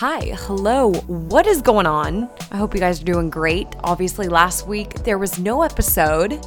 [0.00, 0.94] Hi, hello.
[1.08, 2.30] What is going on?
[2.50, 3.66] I hope you guys are doing great.
[3.84, 6.40] Obviously, last week there was no episode.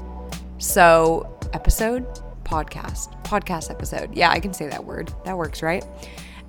[0.58, 2.04] So, episode?
[2.46, 3.14] Podcast.
[3.24, 4.16] Podcast episode.
[4.16, 5.14] Yeah, I can say that word.
[5.26, 5.86] That works, right?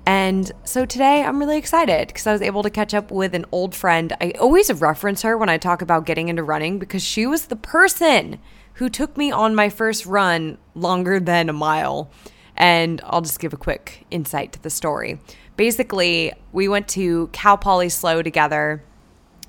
[0.07, 3.45] And so today I'm really excited because I was able to catch up with an
[3.51, 4.11] old friend.
[4.19, 7.55] I always reference her when I talk about getting into running because she was the
[7.55, 8.39] person
[8.73, 12.09] who took me on my first run longer than a mile.
[12.57, 15.19] And I'll just give a quick insight to the story.
[15.57, 18.83] Basically, we went to Cal Poly SLO together,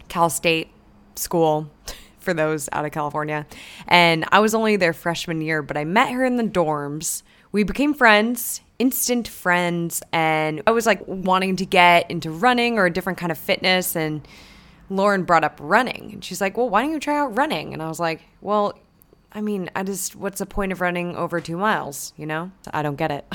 [0.08, 0.68] Cal State
[1.16, 1.70] School
[2.18, 3.46] for those out of California.
[3.86, 7.22] And I was only there freshman year, but I met her in the dorms.
[7.52, 12.86] We became friends, instant friends, and I was like wanting to get into running or
[12.86, 13.96] a different kind of fitness.
[13.96, 14.26] And
[14.90, 17.72] Lauren brought up running, and she's like, Well, why don't you try out running?
[17.72, 18.78] And I was like, Well,
[19.36, 22.14] I mean, I just, what's the point of running over two miles?
[22.16, 23.26] You know, I don't get it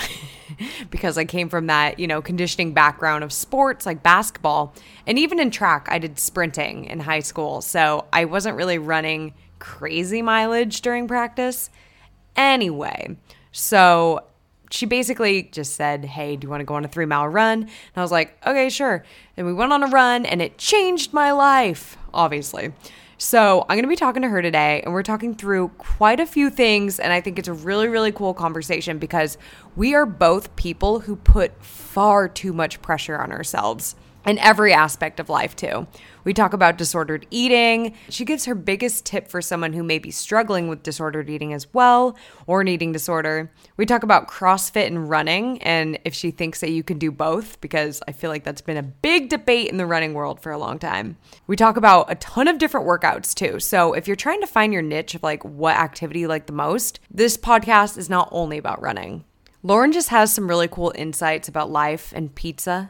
[0.90, 4.74] because I came from that, you know, conditioning background of sports like basketball.
[5.06, 7.62] And even in track, I did sprinting in high school.
[7.62, 11.70] So I wasn't really running crazy mileage during practice.
[12.36, 13.16] Anyway,
[13.52, 14.26] so
[14.72, 17.62] she basically just said, Hey, do you want to go on a three mile run?
[17.62, 19.06] And I was like, Okay, sure.
[19.38, 22.74] And we went on a run and it changed my life, obviously.
[23.24, 26.26] So, I'm going to be talking to her today, and we're talking through quite a
[26.26, 27.00] few things.
[27.00, 29.38] And I think it's a really, really cool conversation because
[29.76, 35.20] we are both people who put far too much pressure on ourselves in every aspect
[35.20, 35.88] of life, too.
[36.24, 37.96] We talk about disordered eating.
[38.10, 41.74] She gives her biggest tip for someone who may be struggling with disordered eating as
[41.74, 43.52] well or an eating disorder.
[43.78, 47.60] We talk about CrossFit and running and if she thinks that you can do both,
[47.62, 50.60] because I feel like that's been a big debate in the running world for a
[50.60, 51.18] long time.
[51.48, 53.60] We talk about a ton of different workouts too.
[53.60, 56.54] So if you're trying to find your niche of like what activity you like the
[56.54, 59.26] most, this podcast is not only about running.
[59.64, 62.90] Lauren just has some really cool insights about life and pizza.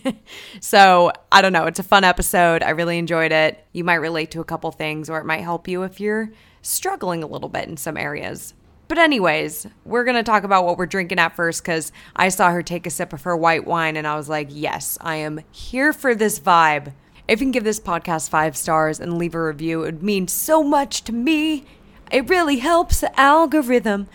[0.60, 1.66] so, I don't know.
[1.66, 2.62] It's a fun episode.
[2.64, 3.64] I really enjoyed it.
[3.72, 7.22] You might relate to a couple things, or it might help you if you're struggling
[7.22, 8.54] a little bit in some areas.
[8.88, 12.50] But, anyways, we're going to talk about what we're drinking at first because I saw
[12.50, 15.40] her take a sip of her white wine and I was like, yes, I am
[15.52, 16.94] here for this vibe.
[17.28, 20.26] If you can give this podcast five stars and leave a review, it would mean
[20.26, 21.64] so much to me.
[22.10, 24.08] It really helps the algorithm.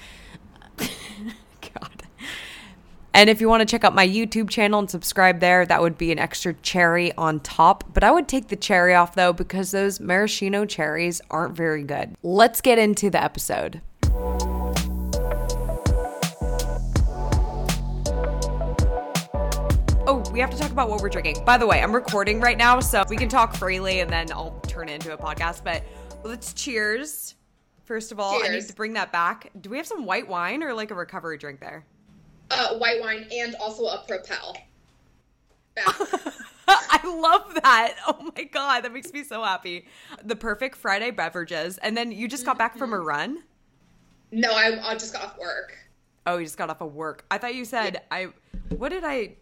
[3.15, 5.99] And if you want to check out my YouTube channel and subscribe there, that would
[5.99, 7.83] be an extra cherry on top.
[7.93, 12.15] But I would take the cherry off though because those maraschino cherries aren't very good.
[12.23, 13.81] Let's get into the episode.
[20.05, 21.45] Oh, we have to talk about what we're drinking.
[21.45, 24.59] By the way, I'm recording right now, so we can talk freely and then I'll
[24.67, 25.63] turn it into a podcast.
[25.63, 25.83] But
[26.23, 27.35] let's cheers.
[27.83, 28.49] First of all, cheers.
[28.49, 29.51] I need to bring that back.
[29.61, 31.85] Do we have some white wine or like a recovery drink there?
[32.51, 34.55] Uh, white wine and also a Propel.
[36.67, 37.95] I love that.
[38.07, 39.87] Oh my god, that makes me so happy.
[40.23, 43.07] The perfect Friday beverages, and then you just got back from a mm-hmm.
[43.07, 43.43] run.
[44.31, 45.77] No, I, I just got off work.
[46.25, 47.25] Oh, you just got off of work.
[47.29, 47.99] I thought you said yeah.
[48.11, 48.27] I.
[48.75, 49.35] What did I?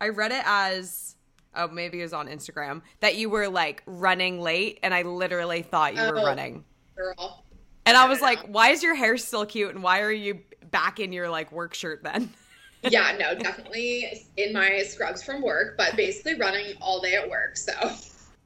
[0.00, 1.16] I read it as.
[1.54, 5.62] Oh, maybe it was on Instagram that you were like running late, and I literally
[5.62, 6.64] thought you oh, were running.
[6.96, 7.44] Girl.
[7.88, 9.74] And I, I was like, "Why is your hair still cute?
[9.74, 10.40] And why are you
[10.70, 12.32] back in your like work shirt then.
[12.82, 17.56] yeah, no, definitely in my scrubs from work, but basically running all day at work.
[17.56, 17.72] So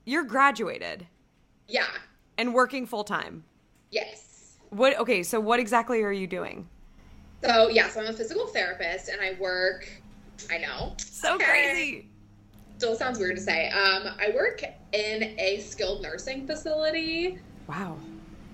[0.04, 1.06] you're graduated.
[1.68, 1.88] Yeah.
[2.38, 3.44] And working full time.
[3.90, 4.56] Yes.
[4.70, 6.66] What okay, so what exactly are you doing?
[7.42, 9.88] So yeah, so I'm a physical therapist and I work
[10.50, 10.94] I know.
[10.98, 12.08] So crazy.
[12.78, 13.68] Still sounds weird to say.
[13.68, 17.38] Um, I work in a skilled nursing facility.
[17.68, 17.96] Wow.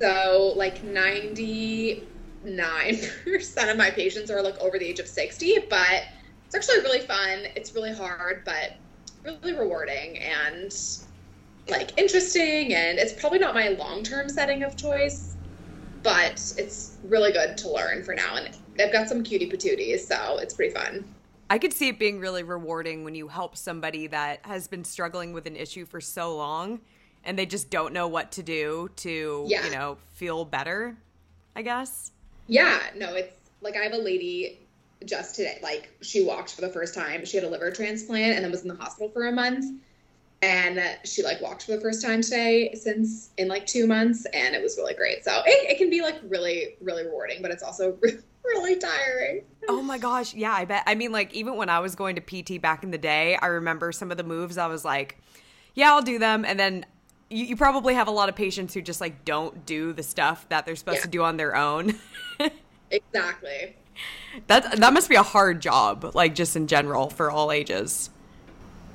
[0.01, 2.05] So like 90
[2.45, 6.05] 9% of my patients are like over the age of 60, but
[6.47, 7.47] it's actually really fun.
[7.57, 8.75] It's really hard, but
[9.25, 10.75] really rewarding and
[11.69, 12.75] like interesting.
[12.75, 15.37] And it's probably not my long term setting of choice,
[16.03, 18.37] but it's really good to learn for now.
[18.37, 21.05] And I've got some cutie patooties, so it's pretty fun.
[21.51, 25.33] I could see it being really rewarding when you help somebody that has been struggling
[25.33, 26.81] with an issue for so long
[27.25, 29.65] and they just don't know what to do to, yeah.
[29.65, 30.97] you know, feel better,
[31.55, 32.13] I guess.
[32.47, 34.59] Yeah, no, it's like I have a lady
[35.05, 37.25] just today, like she walked for the first time.
[37.25, 39.65] She had a liver transplant and then was in the hospital for a month.
[40.41, 44.55] And she like walked for the first time today since in like two months, and
[44.55, 45.25] it was really great.
[45.25, 47.99] So it, it can be like really, really rewarding, but it's also
[48.45, 49.43] really tiring.
[49.69, 50.85] Oh my gosh, yeah, I bet.
[50.87, 53.47] I mean, like even when I was going to PT back in the day, I
[53.47, 54.59] remember some of the moves.
[54.59, 55.19] I was like,
[55.75, 56.87] yeah, I'll do them, and then
[57.31, 60.49] you, you probably have a lot of patients who just like don't do the stuff
[60.49, 61.03] that they're supposed yeah.
[61.03, 61.95] to do on their own.
[62.91, 63.77] exactly.
[64.47, 68.11] That that must be a hard job, like just in general for all ages.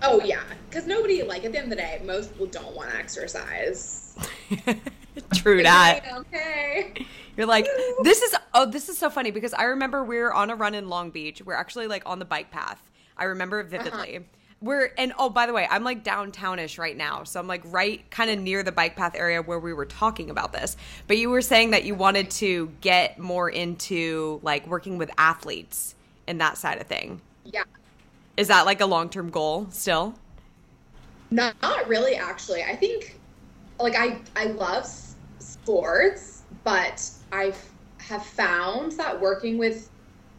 [0.02, 2.92] Oh yeah, because nobody like at the end of the day, most people don't want
[2.92, 4.18] to exercise.
[5.34, 6.06] True that.
[6.14, 7.06] Okay.
[7.38, 7.68] You're like,
[8.04, 10.76] this is oh, this is so funny because I remember we are on a run
[10.76, 11.42] in Long Beach.
[11.44, 12.82] We're actually like on the bike path.
[13.18, 14.18] I remember it vividly.
[14.18, 14.26] Uh-huh.
[14.64, 17.26] We're and oh by the way, I'm like downtownish right now.
[17.26, 20.30] So I'm like right kind of near the bike path area where we were talking
[20.30, 20.78] about this.
[21.06, 25.96] But you were saying that you wanted to get more into like working with athletes
[26.28, 27.20] and that side of thing.
[27.44, 27.64] Yeah.
[28.38, 30.16] Is that like a long-term goal still?
[31.30, 32.64] Not, not really actually.
[32.64, 33.20] I think
[33.80, 34.88] like I I love
[35.40, 37.54] sports, but I
[37.98, 39.90] have found that working with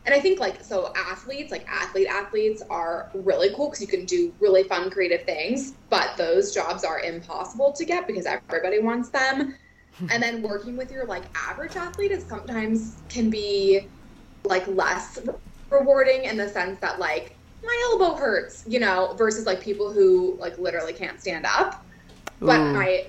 [0.06, 4.05] and I think like so athletes, like athlete athletes are really cool because you can
[4.05, 9.09] do really fun creative things, but those jobs are impossible to get because everybody wants
[9.09, 9.55] them.
[10.11, 13.89] and then working with your like average athlete is sometimes can be
[14.45, 15.19] like less
[15.71, 20.37] rewarding in the sense that like my elbow hurts, you know, versus like people who
[20.39, 21.87] like literally can't stand up.
[22.43, 22.47] Ooh.
[22.47, 23.05] But my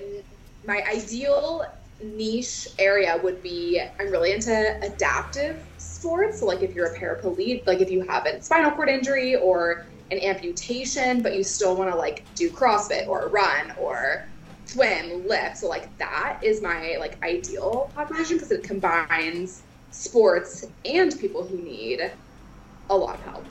[0.66, 1.62] my ideal
[2.02, 5.62] niche area would be I'm really into adaptive
[6.06, 6.38] sports.
[6.38, 9.86] So like if you're a paraplegic, like if you have a spinal cord injury or
[10.12, 14.24] an amputation, but you still want to like do CrossFit or run or
[14.66, 15.58] swim, lift.
[15.58, 21.58] So like that is my like ideal population because it combines sports and people who
[21.58, 22.12] need
[22.88, 23.44] a lot of help.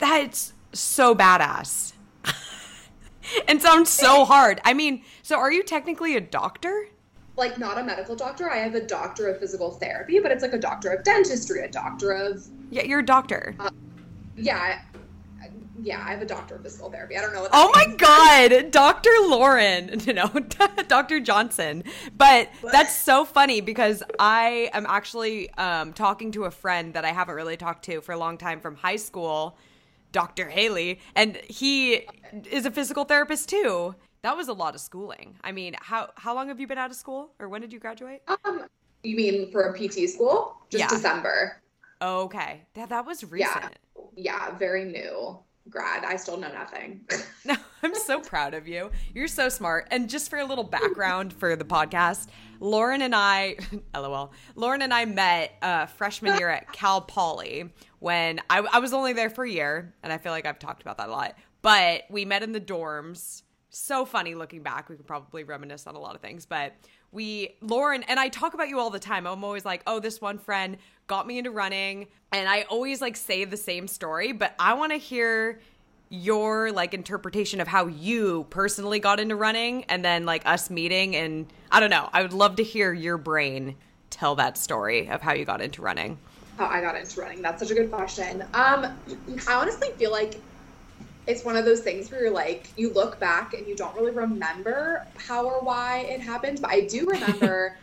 [0.00, 1.92] That's so badass.
[3.48, 4.60] and sounds so hard.
[4.64, 6.88] I mean, so are you technically a doctor?
[7.36, 8.50] Like not a medical doctor.
[8.50, 11.68] I have a doctor of physical therapy, but it's like a doctor of dentistry, a
[11.68, 13.54] doctor of yeah, you're a doctor.
[13.58, 13.70] Uh,
[14.36, 14.80] yeah,
[15.84, 17.16] yeah, I have a doctor of physical therapy.
[17.16, 17.50] I don't know what.
[17.52, 20.28] oh my god, Doctor Lauren, you know,
[20.88, 21.84] Doctor Johnson.
[22.16, 27.12] But that's so funny because I am actually um, talking to a friend that I
[27.12, 29.58] haven't really talked to for a long time from high school,
[30.12, 32.42] Doctor Haley, and he okay.
[32.50, 33.94] is a physical therapist too.
[34.24, 35.36] That was a lot of schooling.
[35.44, 37.78] I mean, how how long have you been out of school, or when did you
[37.78, 38.22] graduate?
[38.26, 38.64] Um,
[39.02, 40.56] you mean for a PT school?
[40.70, 40.88] Just yeah.
[40.88, 41.60] December.
[42.00, 43.76] Okay, that that was recent.
[44.16, 45.38] Yeah, yeah, very new
[45.68, 46.04] grad.
[46.04, 47.02] I still know nothing.
[47.44, 48.90] no, I'm so proud of you.
[49.14, 49.88] You're so smart.
[49.90, 52.28] And just for a little background for the podcast,
[52.60, 53.56] Lauren and I,
[53.94, 58.94] lol, Lauren and I met uh, freshman year at Cal Poly when I, I was
[58.94, 61.36] only there for a year, and I feel like I've talked about that a lot.
[61.60, 63.42] But we met in the dorms
[63.78, 64.88] so funny looking back.
[64.88, 66.74] We could probably reminisce on a lot of things, but
[67.12, 69.26] we, Lauren, and I talk about you all the time.
[69.26, 70.76] I'm always like, oh, this one friend
[71.06, 72.08] got me into running.
[72.32, 75.60] And I always like say the same story, but I want to hear
[76.10, 81.16] your like interpretation of how you personally got into running and then like us meeting.
[81.16, 83.76] And I don't know, I would love to hear your brain
[84.10, 86.18] tell that story of how you got into running.
[86.58, 87.42] How I got into running.
[87.42, 88.42] That's such a good question.
[88.54, 88.96] Um,
[89.48, 90.40] I honestly feel like
[91.26, 94.10] it's one of those things where you're like you look back and you don't really
[94.10, 97.76] remember how or why it happened but i do remember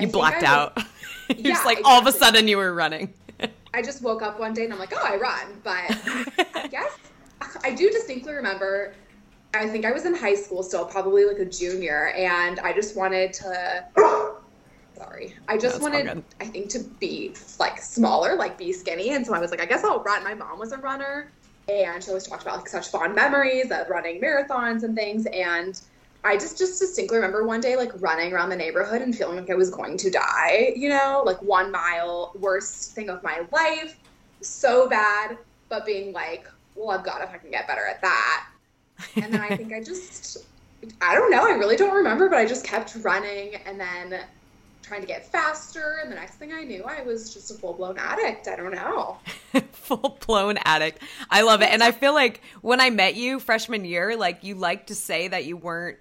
[0.00, 0.76] you blacked out.
[1.28, 1.82] yeah, just like exactly.
[1.84, 3.12] all of a sudden you were running.
[3.74, 5.84] I just woke up one day and i'm like oh i run but
[6.54, 6.96] i guess
[7.62, 8.94] i do distinctly remember
[9.54, 12.96] i think i was in high school still probably like a junior and i just
[12.96, 13.84] wanted to
[14.96, 19.34] sorry i just wanted i think to be like smaller like be skinny and so
[19.34, 20.24] i was like i guess i'll run.
[20.24, 21.30] My mom was a runner
[21.68, 25.26] and she always talked about like such fond memories of running marathons and things.
[25.26, 25.80] And
[26.24, 29.50] I just just distinctly remember one day like running around the neighborhood and feeling like
[29.50, 33.98] I was going to die, you know, like one mile, worst thing of my life,
[34.40, 38.48] so bad, but being like, well, I've got if I can get better at that.
[39.16, 40.38] And then I think I just
[41.00, 43.56] I don't know, I really don't remember, but I just kept running.
[43.66, 44.20] And then
[44.88, 45.98] trying to get faster.
[46.02, 48.48] And the next thing I knew, I was just a full blown addict.
[48.48, 49.18] I don't know.
[49.72, 51.02] full blown addict.
[51.30, 51.70] I love it.
[51.70, 55.28] And I feel like when I met you freshman year, like you liked to say
[55.28, 55.98] that you weren't.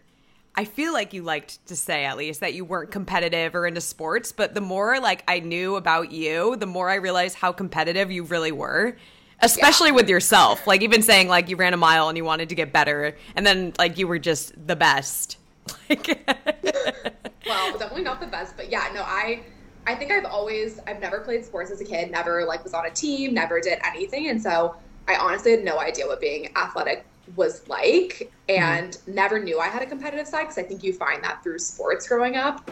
[0.55, 3.81] I feel like you liked to say at least that you weren't competitive or into
[3.81, 8.09] sports, but the more like I knew about you, the more I realized how competitive
[8.09, 8.95] you really were
[9.39, 9.95] especially yeah.
[9.95, 12.73] with yourself like even saying like you ran a mile and you wanted to get
[12.73, 15.37] better and then like you were just the best
[15.89, 16.27] like
[17.47, 19.41] well, definitely not the best, but yeah, no, I
[19.85, 22.85] I think I've always I've never played sports as a kid, never like was on
[22.85, 24.75] a team, never did anything, and so
[25.07, 29.07] I honestly had no idea what being athletic was like and mm.
[29.13, 32.07] never knew I had a competitive side because I think you find that through sports
[32.07, 32.69] growing up.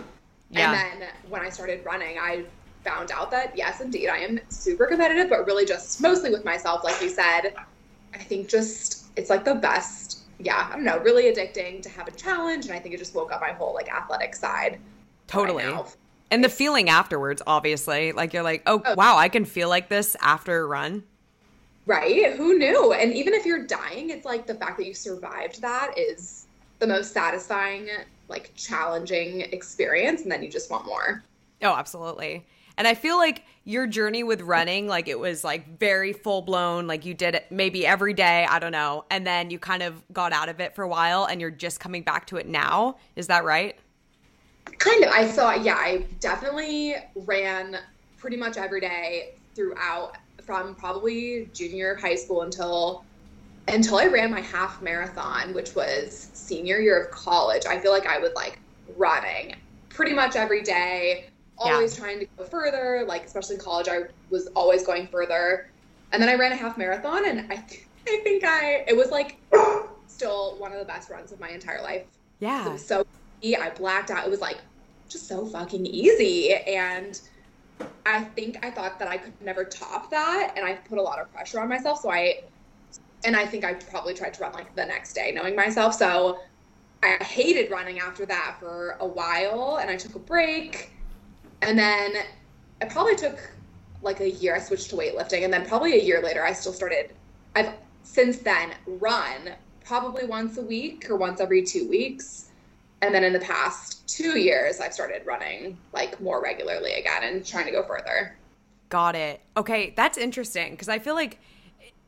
[0.50, 0.72] Yeah.
[0.72, 2.46] And then when I started running, I
[2.84, 6.84] found out that yes, indeed, I am super competitive, but really just mostly with myself,
[6.84, 7.55] like you said.
[8.13, 12.07] I think just it's like the best yeah, I don't know, really addicting to have
[12.07, 12.65] a challenge.
[12.65, 14.79] And I think it just woke up my whole like athletic side.
[15.27, 15.63] Totally.
[16.31, 19.89] And the feeling afterwards, obviously, like you're like, oh, oh, wow, I can feel like
[19.89, 21.03] this after a run.
[21.85, 22.33] Right?
[22.33, 22.93] Who knew?
[22.93, 26.47] And even if you're dying, it's like the fact that you survived that is
[26.79, 27.87] the most satisfying,
[28.27, 30.23] like challenging experience.
[30.23, 31.23] And then you just want more.
[31.61, 32.45] Oh, absolutely.
[32.77, 36.86] And I feel like your journey with running, like it was like very full blown,
[36.86, 39.05] like you did it maybe every day, I don't know.
[39.10, 41.79] And then you kind of got out of it for a while and you're just
[41.79, 42.98] coming back to it now.
[43.15, 43.75] Is that right?
[44.77, 45.12] Kind of.
[45.12, 47.77] I thought, yeah, I definitely ran
[48.17, 53.03] pretty much every day throughout from probably junior high school until
[53.67, 57.65] until I ran my half marathon, which was senior year of college.
[57.65, 58.60] I feel like I was like
[58.95, 59.55] running
[59.89, 62.03] pretty much every day, always yeah.
[62.03, 63.03] trying to go further.
[63.07, 65.69] Like especially in college, I was always going further.
[66.12, 67.55] And then I ran a half marathon, and I
[68.07, 69.38] I think I it was like
[70.07, 72.05] still one of the best runs of my entire life.
[72.39, 73.05] Yeah, it was so
[73.41, 73.57] easy.
[73.57, 74.25] I blacked out.
[74.25, 74.57] It was like
[75.07, 77.21] just so fucking easy and
[78.05, 81.19] I think I thought that I could never top that, and I put a lot
[81.19, 82.01] of pressure on myself.
[82.01, 82.41] So I,
[83.24, 85.95] and I think I probably tried to run like the next day, knowing myself.
[85.95, 86.39] So
[87.03, 90.91] I hated running after that for a while, and I took a break,
[91.65, 92.13] and then
[92.81, 93.39] it probably took
[94.01, 94.55] like a year.
[94.55, 97.12] I switched to weightlifting, and then probably a year later, I still started.
[97.55, 99.53] I've since then run
[99.84, 102.50] probably once a week or once every two weeks,
[103.01, 107.45] and then in the past two years, I've started running like more regularly again and
[107.45, 108.36] trying to go further.
[108.89, 109.41] Got it.
[109.57, 111.39] Okay, that's interesting because I feel like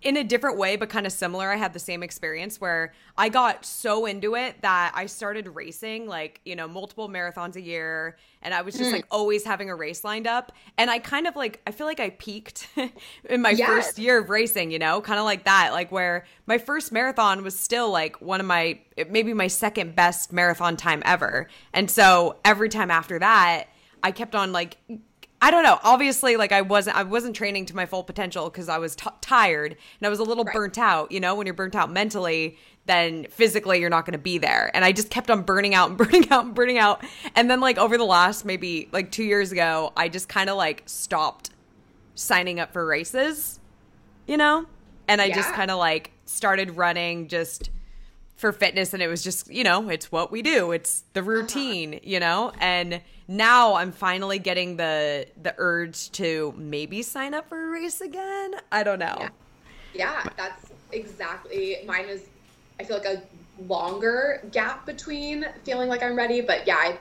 [0.04, 1.50] in a different way, but kind of similar.
[1.51, 6.08] I had the same experience where I got so into it that I started racing
[6.08, 8.16] like, you know, multiple marathons a year.
[8.44, 8.94] And I was just mm.
[8.94, 10.51] like always having a race lined up.
[10.77, 12.68] And I kind of like, I feel like I peaked
[13.30, 13.68] in my yes.
[13.68, 15.72] first year of racing, you know, kind of like that.
[15.74, 20.32] Like where my first marathon was still like one of my, maybe my second best
[20.32, 21.48] marathon time ever.
[21.74, 23.66] And so every time after that,
[24.04, 24.77] I kept on like
[25.41, 25.79] I don't know.
[25.84, 29.10] Obviously, like I wasn't I wasn't training to my full potential because I was t-
[29.22, 30.56] tired and I was a little right.
[30.56, 31.12] burnt out.
[31.12, 34.72] You know, when you're burnt out mentally, then physically you're not going to be there.
[34.74, 37.03] And I just kept on burning out and burning out and burning out.
[37.36, 40.58] And then like over the last maybe like 2 years ago, I just kind of
[40.58, 41.51] like stopped
[42.15, 43.60] signing up for races,
[44.25, 44.65] you know?
[45.08, 45.36] And I yeah.
[45.36, 47.70] just kind of like started running just
[48.38, 50.72] for fitness and it was just, you know, it's what we do.
[50.72, 51.29] It's the uh-huh.
[51.29, 52.00] routine, uh-huh.
[52.03, 52.53] you know?
[52.62, 58.00] And now I'm finally getting the the urge to maybe sign up for a race
[58.00, 58.56] again.
[58.72, 59.17] I don't know.
[59.20, 59.29] Yeah,
[59.94, 62.24] yeah that's exactly mine is
[62.79, 63.22] I feel like a
[63.67, 67.00] longer gap between feeling like I'm ready, but yeah, I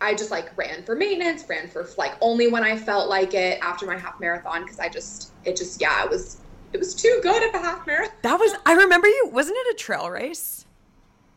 [0.00, 3.60] I just like ran for maintenance, ran for like only when I felt like it
[3.62, 6.38] after my half marathon because I just it just yeah, it was
[6.76, 8.14] it was too good of a half marathon.
[8.20, 10.66] That was I remember you wasn't it a trail race?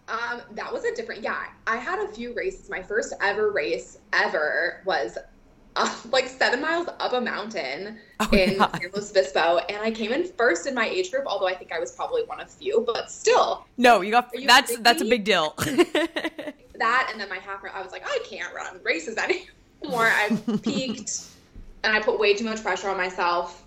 [0.09, 1.23] Um, that was a different.
[1.23, 2.69] Yeah, I had a few races.
[2.69, 5.17] My first ever race ever was
[5.77, 8.71] uh, like seven miles up a mountain oh, in yeah.
[8.71, 11.23] San Luis Obispo, and I came in first in my age group.
[11.25, 13.65] Although I think I was probably one of few, but still.
[13.77, 15.53] No, you got you that's that's a big deal.
[16.75, 17.63] that and then my half.
[17.73, 20.11] I was like, I can't run races anymore.
[20.11, 21.27] I peaked,
[21.85, 23.63] and I put way too much pressure on myself.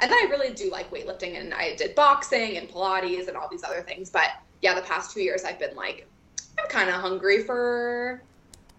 [0.00, 3.48] And then I really do like weightlifting, and I did boxing and Pilates and all
[3.48, 4.30] these other things, but
[4.62, 6.06] yeah, the past two years I've been like,
[6.58, 8.22] I'm kind of hungry for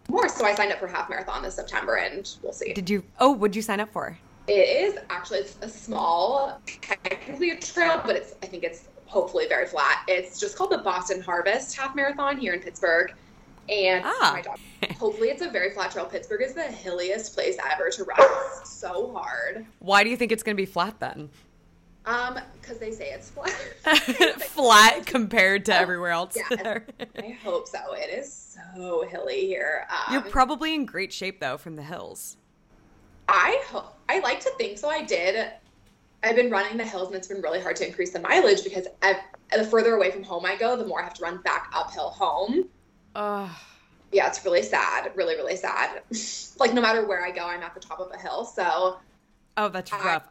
[0.09, 0.27] more.
[0.29, 2.73] So I signed up for half marathon this September, and we'll see.
[2.73, 3.03] Did you?
[3.19, 4.17] Oh, what'd you sign up for?
[4.47, 9.47] It is actually it's a small, technically a trail, but it's I think it's hopefully
[9.47, 10.03] very flat.
[10.07, 13.13] It's just called the Boston Harvest Half Marathon here in Pittsburgh.
[13.69, 14.31] And ah.
[14.33, 14.59] my dog,
[14.97, 16.05] hopefully it's a very flat trail.
[16.05, 18.17] Pittsburgh is the hilliest place ever to run.
[18.61, 19.65] It's so hard.
[19.79, 21.29] Why do you think it's going to be flat then?
[22.05, 23.49] Um, because they say it's flat.
[24.41, 26.37] flat compared to oh, everywhere else.
[26.51, 26.79] Yeah,
[27.17, 27.79] I hope so.
[27.93, 29.87] It is so hilly here.
[29.89, 32.37] Um, You're probably in great shape though from the hills.
[33.27, 33.97] I hope.
[34.07, 34.87] I like to think so.
[34.87, 35.51] I did.
[36.23, 38.87] I've been running the hills, and it's been really hard to increase the mileage because
[39.01, 39.17] I've,
[39.55, 42.09] the further away from home I go, the more I have to run back uphill
[42.09, 42.65] home.
[43.15, 43.49] Ugh.
[44.11, 45.11] Yeah, it's really sad.
[45.15, 46.01] Really, really sad.
[46.59, 48.45] like no matter where I go, I'm at the top of a hill.
[48.45, 48.97] So.
[49.57, 50.23] Oh, that's rough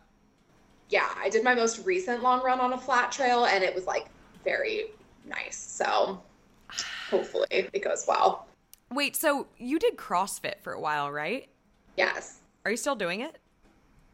[0.94, 3.86] yeah, I did my most recent long run on a flat trail and it was
[3.86, 4.06] like
[4.44, 4.86] very
[5.26, 5.56] nice.
[5.56, 6.22] So
[7.10, 8.46] hopefully it goes well.
[8.92, 11.48] Wait, so you did CrossFit for a while, right?
[11.96, 12.40] Yes.
[12.64, 13.38] Are you still doing it?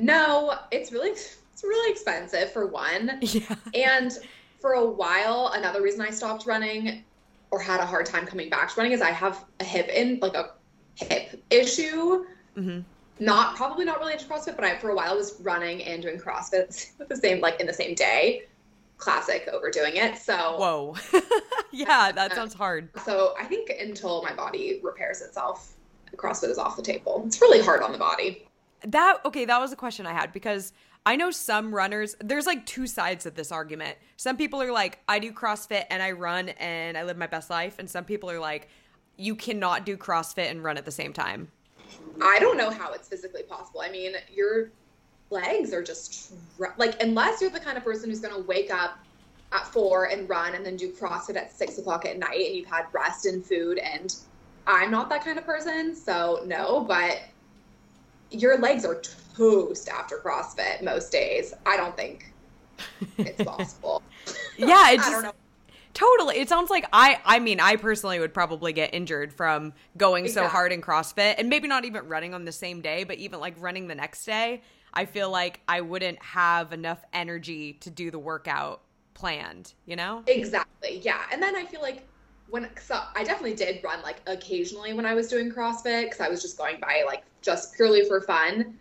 [0.01, 3.19] No, it's really it's really expensive for one.
[3.23, 3.57] Yeah.
[3.75, 4.19] And
[4.61, 7.05] for a while, another reason I stopped running
[7.51, 10.19] or had a hard time coming back to running is I have a hip in
[10.21, 10.51] like a
[10.95, 12.25] hip issue.
[12.57, 12.81] Mm-hmm
[13.21, 16.19] not probably not related to CrossFit, but I for a while was running and doing
[16.19, 18.45] CrossFit the same like in the same day.
[18.97, 20.19] Classic overdoing it.
[20.19, 20.97] So whoa,
[21.73, 22.91] yeah, that sounds hard.
[23.05, 25.75] So I think until my body repairs itself,
[26.17, 27.23] CrossFit is off the table.
[27.27, 28.47] It's really hard on the body.
[28.87, 30.73] That okay, that was a question I had because
[31.07, 33.97] I know some runners, there's like two sides of this argument.
[34.17, 37.49] Some people are like, I do CrossFit and I run and I live my best
[37.49, 37.79] life.
[37.79, 38.69] And some people are like,
[39.17, 41.49] you cannot do CrossFit and run at the same time.
[42.23, 43.81] I don't know how it's physically possible.
[43.81, 44.71] I mean, your
[45.31, 46.33] legs are just
[46.77, 48.99] like, unless you're the kind of person who's going to wake up
[49.53, 52.69] at four and run and then do CrossFit at six o'clock at night and you've
[52.69, 53.79] had rest and food.
[53.79, 54.15] And
[54.67, 55.95] I'm not that kind of person.
[55.95, 57.21] So, no, but
[58.31, 59.01] your legs are
[59.37, 61.55] toast after CrossFit most days.
[61.67, 62.33] I don't think
[63.19, 64.03] it's possible.
[64.57, 65.27] yeah, it just
[65.95, 66.39] totally.
[66.39, 67.19] It sounds like I.
[67.25, 71.49] I mean, I personally would probably get injured from going so hard in CrossFit, and
[71.49, 74.63] maybe not even running on the same day, but even like running the next day.
[74.93, 78.83] I feel like I wouldn't have enough energy to do the workout
[79.15, 79.75] planned.
[79.87, 80.23] You know?
[80.27, 81.01] Exactly.
[81.03, 82.07] Yeah, and then I feel like
[82.51, 86.29] when so I definitely did run like occasionally when I was doing CrossFit because I
[86.29, 88.79] was just going by like just purely for fun.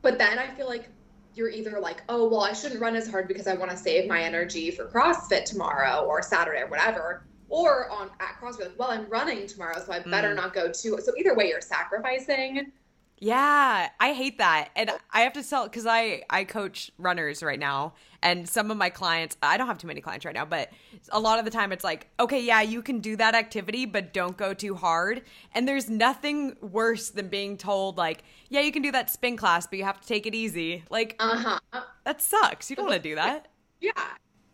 [0.00, 0.88] But then I feel like
[1.34, 4.08] you're either like, oh well, I shouldn't run as hard because I want to save
[4.08, 7.24] my energy for CrossFit tomorrow or Saturday or whatever.
[7.48, 10.36] Or on at CrossFit, like, well, I'm running tomorrow, so I better mm.
[10.36, 10.98] not go too.
[11.02, 12.72] So either way, you're sacrificing
[13.22, 14.70] yeah, I hate that.
[14.74, 18.76] And I have to tell cuz I I coach runners right now and some of
[18.76, 20.70] my clients, I don't have too many clients right now, but
[21.10, 24.12] a lot of the time it's like, okay, yeah, you can do that activity, but
[24.12, 25.22] don't go too hard.
[25.54, 29.68] And there's nothing worse than being told like, yeah, you can do that spin class,
[29.68, 30.82] but you have to take it easy.
[30.90, 31.60] Like Uh-huh.
[32.04, 32.70] That sucks.
[32.70, 33.46] You don't want to do that.
[33.80, 33.92] Yeah.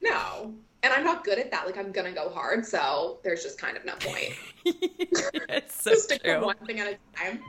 [0.03, 1.67] No and I'm not good at that.
[1.67, 4.35] Like I'm gonna go hard, so there's just kind of no point.
[4.65, 6.45] it's so just true.
[6.45, 7.43] one thing at a time.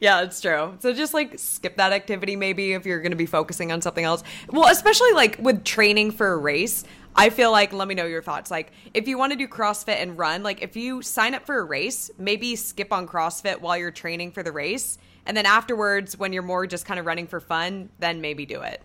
[0.00, 0.76] yeah, it's true.
[0.78, 4.22] So just like skip that activity maybe if you're gonna be focusing on something else.
[4.50, 6.84] Well, especially like with training for a race.
[7.16, 8.48] I feel like let me know your thoughts.
[8.48, 11.58] Like if you want to do CrossFit and run, like if you sign up for
[11.58, 14.98] a race, maybe skip on CrossFit while you're training for the race.
[15.26, 18.62] And then afterwards, when you're more just kind of running for fun, then maybe do
[18.62, 18.82] it.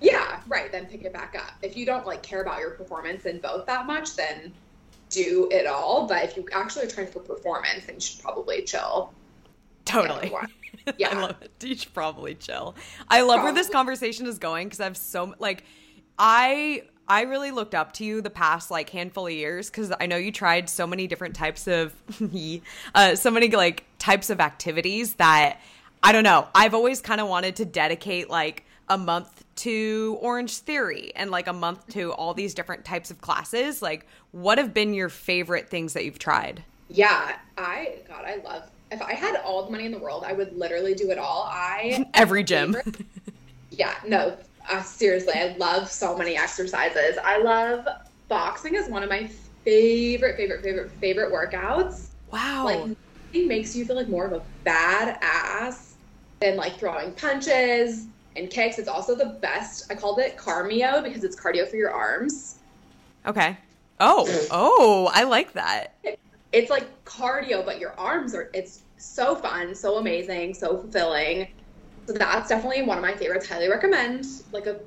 [0.00, 0.70] Yeah, right.
[0.70, 1.52] Then pick it back up.
[1.62, 4.52] If you don't like care about your performance in both that much, then
[5.10, 6.06] do it all.
[6.06, 9.12] But if you actually are trying for performance, then you should probably chill.
[9.84, 10.32] Totally.
[10.96, 11.18] Yeah.
[11.18, 11.50] I love it.
[11.62, 12.74] You should probably chill.
[13.08, 13.44] I love probably.
[13.44, 15.64] where this conversation is going because I've so like
[16.18, 20.06] I I really looked up to you the past like handful of years because I
[20.06, 21.94] know you tried so many different types of
[22.94, 25.60] uh, so many like types of activities that
[26.02, 26.48] I don't know.
[26.54, 31.46] I've always kind of wanted to dedicate like a month to Orange Theory and like
[31.46, 33.82] a month to all these different types of classes.
[33.82, 36.62] Like, what have been your favorite things that you've tried?
[36.88, 40.32] Yeah, I, God, I love, if I had all the money in the world, I
[40.32, 41.48] would literally do it all.
[41.50, 42.76] I, every gym.
[43.70, 44.36] yeah, no,
[44.70, 47.18] uh, seriously, I love so many exercises.
[47.22, 47.86] I love
[48.28, 49.30] boxing is one of my
[49.64, 52.08] favorite, favorite, favorite, favorite workouts.
[52.32, 52.64] Wow.
[52.64, 52.96] Like,
[53.32, 55.92] it makes you feel like more of a badass
[56.40, 58.06] than like throwing punches
[58.38, 58.78] and kicks.
[58.78, 59.90] It's also the best.
[59.90, 62.58] I called it cardio because it's cardio for your arms.
[63.26, 63.56] Okay.
[64.00, 65.94] Oh, oh, I like that.
[66.52, 68.50] It's like cardio, but your arms are.
[68.54, 71.48] It's so fun, so amazing, so fulfilling.
[72.06, 73.48] So that's definitely one of my favorites.
[73.48, 74.80] Highly recommend like a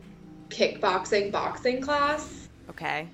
[0.50, 2.48] kickboxing boxing class.
[2.70, 3.08] Okay.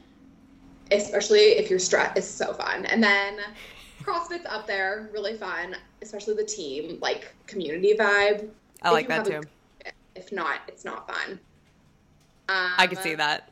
[0.92, 2.86] Especially if you're stressed, it's so fun.
[2.86, 3.40] And then
[4.02, 8.50] CrossFit's up there, really fun, especially the team, like community vibe.
[8.82, 9.42] I like that too.
[9.42, 9.44] A,
[10.18, 11.40] if not, it's not fun.
[12.50, 13.52] Um, I can see that.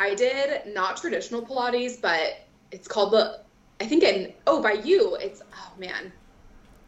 [0.00, 3.40] I did not traditional Pilates, but it's called the.
[3.80, 6.12] I think in oh by you, it's oh man,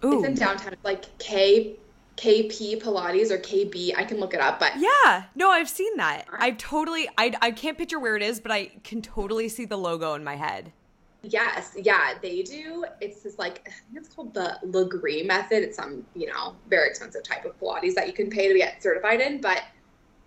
[0.04, 0.18] Ooh.
[0.18, 0.72] it's in downtown.
[0.72, 1.76] It's like K
[2.16, 3.92] KP Pilates or KB.
[3.96, 6.24] I can look it up, but yeah, no, I've seen that.
[6.32, 7.08] I've totally.
[7.16, 10.24] I I can't picture where it is, but I can totally see the logo in
[10.24, 10.72] my head.
[11.22, 12.84] Yes, yeah, they do.
[13.00, 15.64] It's this like I think it's called the Lagree method.
[15.64, 18.82] It's some you know very expensive type of Pilates that you can pay to get
[18.82, 19.62] certified in, but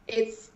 [0.08, 0.52] it's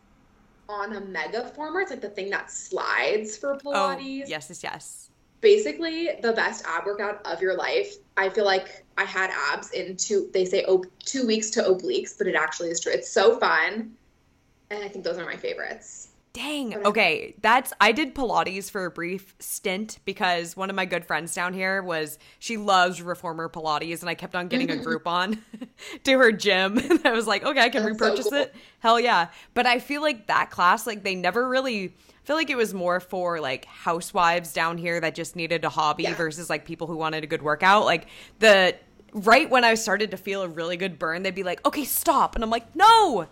[0.67, 1.81] on a Megaformer.
[1.81, 4.23] It's like the thing that slides for oh, Pilates.
[4.23, 5.09] Oh, yes, yes, yes.
[5.39, 7.95] Basically, the best ab workout of your life.
[8.17, 10.29] I feel like I had abs in two.
[10.33, 12.91] They say oh, two weeks to obliques, but it actually is true.
[12.91, 13.93] It's so fun,
[14.69, 16.09] and I think those are my favorites.
[16.35, 16.85] Dang.
[16.85, 17.33] Okay.
[17.41, 21.53] That's I did Pilates for a brief stint because one of my good friends down
[21.53, 25.39] here was she loves reformer Pilates and I kept on getting a Groupon
[26.03, 26.77] to her gym.
[26.95, 28.41] And I was like, okay, I can That's repurchase so cool.
[28.41, 28.55] it.
[28.79, 29.29] Hell yeah.
[29.53, 32.73] But I feel like that class, like they never really I feel like it was
[32.73, 36.15] more for like housewives down here that just needed a hobby yeah.
[36.15, 37.85] versus like people who wanted a good workout.
[37.85, 38.07] Like
[38.39, 38.75] the
[39.13, 42.35] right when I started to feel a really good burn, they'd be like, okay, stop.
[42.35, 43.27] And I'm like, no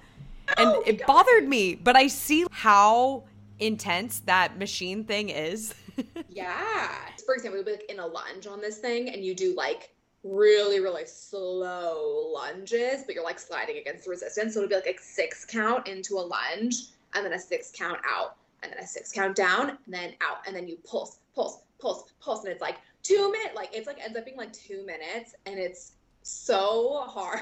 [0.57, 1.07] and oh, it God.
[1.07, 1.75] bothered me.
[1.75, 3.23] But I see how
[3.59, 5.73] intense that machine thing is.
[6.29, 6.89] yeah.
[7.25, 9.93] For example, you'll be like in a lunge on this thing, and you do like
[10.23, 14.53] really, really slow lunges, but you're like sliding against the resistance.
[14.53, 16.75] So it'll be like a six count into a lunge
[17.13, 20.47] and then a six count out and then a six count down and then out.
[20.47, 22.43] And then you pulse, pulse, pulse, pulse.
[22.43, 25.59] And it's like two minutes, like it's like ends up being like two minutes and
[25.59, 27.41] it's so hard.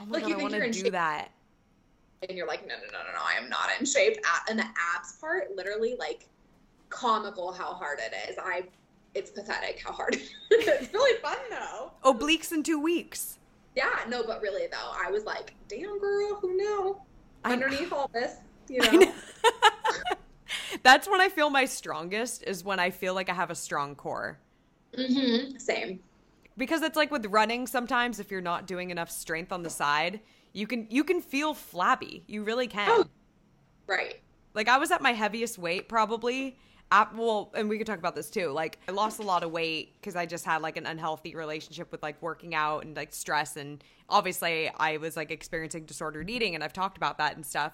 [0.00, 1.30] Oh like God, you think I want to do that.
[2.22, 4.16] And you're like, no, no, no, no, no, I am not in shape.
[4.48, 6.28] And the abs part, literally like
[6.88, 8.36] comical how hard it is.
[8.38, 8.64] I
[9.14, 10.16] it's pathetic how hard
[10.50, 11.92] it's really fun though.
[12.04, 13.38] Obliques in two weeks.
[13.74, 16.96] Yeah, no, but really though, I was like, damn girl, who knew?
[17.44, 18.36] Underneath all this,
[18.68, 18.90] you know.
[18.90, 19.12] know.
[20.82, 23.94] That's when I feel my strongest is when I feel like I have a strong
[23.94, 24.38] core.
[24.96, 25.58] Mm-hmm.
[25.58, 26.00] Same.
[26.56, 30.20] Because it's like with running sometimes if you're not doing enough strength on the side,
[30.56, 32.24] you can you can feel flabby.
[32.26, 32.88] You really can.
[32.90, 33.04] Oh,
[33.86, 34.20] right.
[34.54, 36.56] Like I was at my heaviest weight probably
[36.90, 38.50] I, well, and we could talk about this too.
[38.50, 41.90] Like, I lost a lot of weight because I just had like an unhealthy relationship
[41.90, 43.56] with like working out and like stress.
[43.56, 47.72] And obviously, I was like experiencing disordered eating, and I've talked about that and stuff.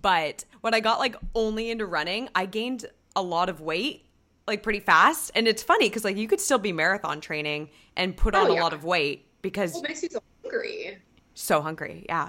[0.00, 4.06] But when I got like only into running, I gained a lot of weight
[4.46, 5.32] like pretty fast.
[5.34, 8.52] And it's funny because like you could still be marathon training and put oh, on
[8.52, 8.60] yeah.
[8.60, 10.98] a lot of weight because well, it makes you so hungry.
[11.34, 12.28] So hungry, yeah.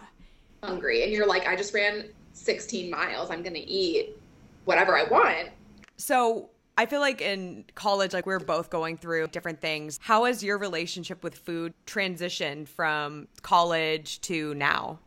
[0.63, 3.29] Hungry, and you're like, I just ran 16 miles.
[3.29, 4.17] I'm gonna eat
[4.65, 5.49] whatever I want
[5.97, 9.99] so I feel like in college, like we are both going through different things.
[10.01, 14.99] How has your relationship with food transitioned from college to now?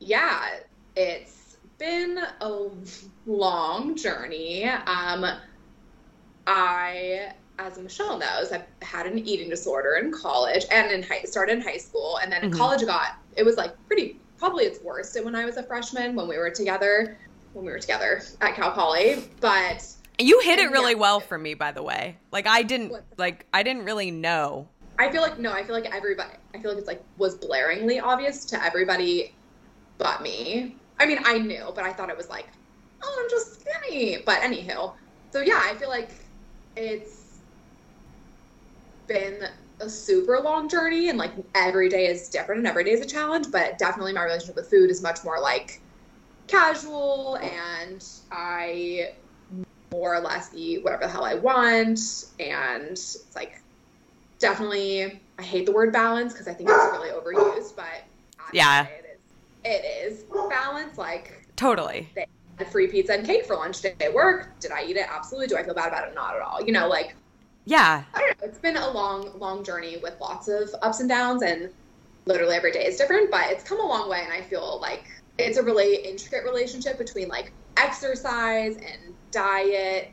[0.00, 0.60] Yeah,
[0.96, 2.66] it's been a
[3.26, 4.64] long journey.
[4.64, 5.24] Um,
[6.46, 11.58] I, as Michelle knows, I had an eating disorder in college and in high, started
[11.58, 12.58] in high school, and then in mm-hmm.
[12.58, 16.28] college got it was like pretty probably its worst when I was a freshman when
[16.28, 17.18] we were together
[17.52, 19.86] when we were together at Cal Poly, but
[20.18, 20.98] you hit it really yeah.
[20.98, 22.16] well for me, by the way.
[22.32, 24.68] Like I didn't like I didn't really know.
[24.98, 28.02] I feel like no, I feel like everybody I feel like it's like was blaringly
[28.02, 29.34] obvious to everybody
[29.98, 30.76] but me.
[31.00, 32.46] I mean, I knew, but I thought it was like,
[33.02, 34.18] oh, I'm just skinny.
[34.24, 34.92] But anywho,
[35.30, 36.10] so yeah, I feel like
[36.76, 37.17] it's
[39.08, 39.48] been
[39.80, 43.06] a super long journey, and like every day is different, and every day is a
[43.06, 43.46] challenge.
[43.50, 45.80] But definitely, my relationship with food is much more like
[46.46, 49.12] casual, and I
[49.90, 52.26] more or less eat whatever the hell I want.
[52.38, 53.62] And it's like
[54.38, 58.04] definitely, I hate the word balance because I think it's really overused, but
[58.52, 59.20] yeah, it is.
[59.64, 60.98] It is balance.
[60.98, 62.08] Like totally.
[62.14, 62.26] They
[62.58, 64.58] had free pizza and cake for lunch today at work.
[64.60, 65.06] Did I eat it?
[65.08, 65.48] Absolutely.
[65.48, 66.14] Do I feel bad about it?
[66.14, 66.62] Not at all.
[66.62, 67.14] You know, like
[67.68, 68.02] yeah.
[68.14, 68.46] I don't know.
[68.48, 71.68] It's been a long, long journey with lots of ups and downs, and
[72.24, 73.30] literally every day is different.
[73.30, 75.04] But it's come a long way, and I feel like
[75.36, 80.12] it's a really intricate relationship between like exercise and diet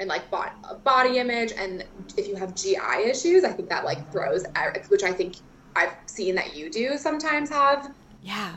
[0.00, 0.50] and like body,
[0.82, 1.84] body image and
[2.18, 4.44] if you have gi issues i think that like throws
[4.88, 5.36] which i think
[5.74, 8.54] i've seen that you do sometimes have yeah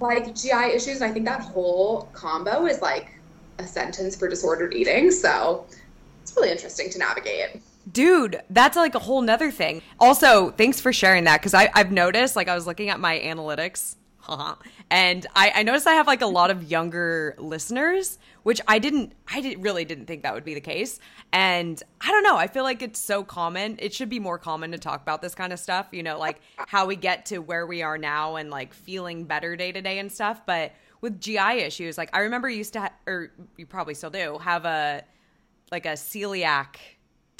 [0.00, 3.20] like gi issues and i think that whole combo is like
[3.58, 5.64] a sentence for disordered eating so
[6.22, 9.82] it's really interesting to navigate Dude, that's like a whole nother thing.
[9.98, 13.96] Also, thanks for sharing that because I've noticed, like, I was looking at my analytics
[14.90, 19.12] and I, I noticed I have like a lot of younger listeners, which I didn't,
[19.32, 21.00] I didn't, really didn't think that would be the case.
[21.32, 23.76] And I don't know, I feel like it's so common.
[23.80, 26.40] It should be more common to talk about this kind of stuff, you know, like
[26.56, 29.98] how we get to where we are now and like feeling better day to day
[29.98, 30.42] and stuff.
[30.46, 34.38] But with GI issues, like I remember used to, ha- or you probably still do,
[34.38, 35.02] have a
[35.72, 36.76] like a celiac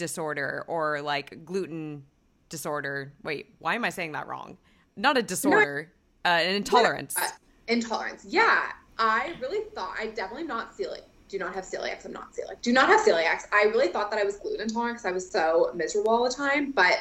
[0.01, 2.03] disorder or like gluten
[2.49, 3.13] disorder.
[3.23, 4.57] Wait, why am I saying that wrong?
[4.97, 5.93] Not a disorder.
[6.25, 7.15] Uh, an intolerance.
[7.17, 7.31] Yeah, uh,
[7.69, 8.25] intolerance.
[8.29, 8.73] Yeah.
[8.99, 11.03] I really thought I definitely not celiac.
[11.29, 12.05] Do not have celiac.
[12.05, 12.61] I'm not celiac.
[12.61, 13.45] Do not have celiac.
[13.53, 16.35] I really thought that I was gluten intolerant because I was so miserable all the
[16.35, 16.73] time.
[16.73, 16.99] But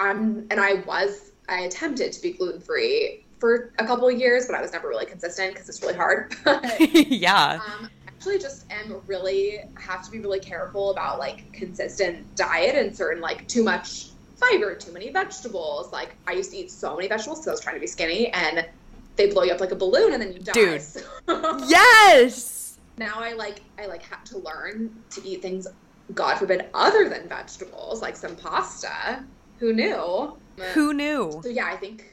[0.00, 4.46] I'm and I was I attempted to be gluten free for a couple of years,
[4.46, 6.34] but I was never really consistent because it's really hard.
[6.78, 7.60] yeah.
[7.64, 7.88] Um,
[8.20, 13.22] actually just am really have to be really careful about like consistent diet and certain
[13.22, 15.90] like too much fiber, too many vegetables.
[15.90, 18.28] Like I used to eat so many vegetables because I was trying to be skinny,
[18.28, 18.68] and
[19.16, 20.52] they blow you up like a balloon, and then you die.
[20.52, 20.82] Dude,
[21.66, 22.78] yes.
[22.98, 25.66] Now I like I like had to learn to eat things,
[26.12, 29.24] God forbid, other than vegetables, like some pasta.
[29.60, 30.36] Who knew?
[30.74, 31.40] Who knew?
[31.42, 32.04] So yeah, I think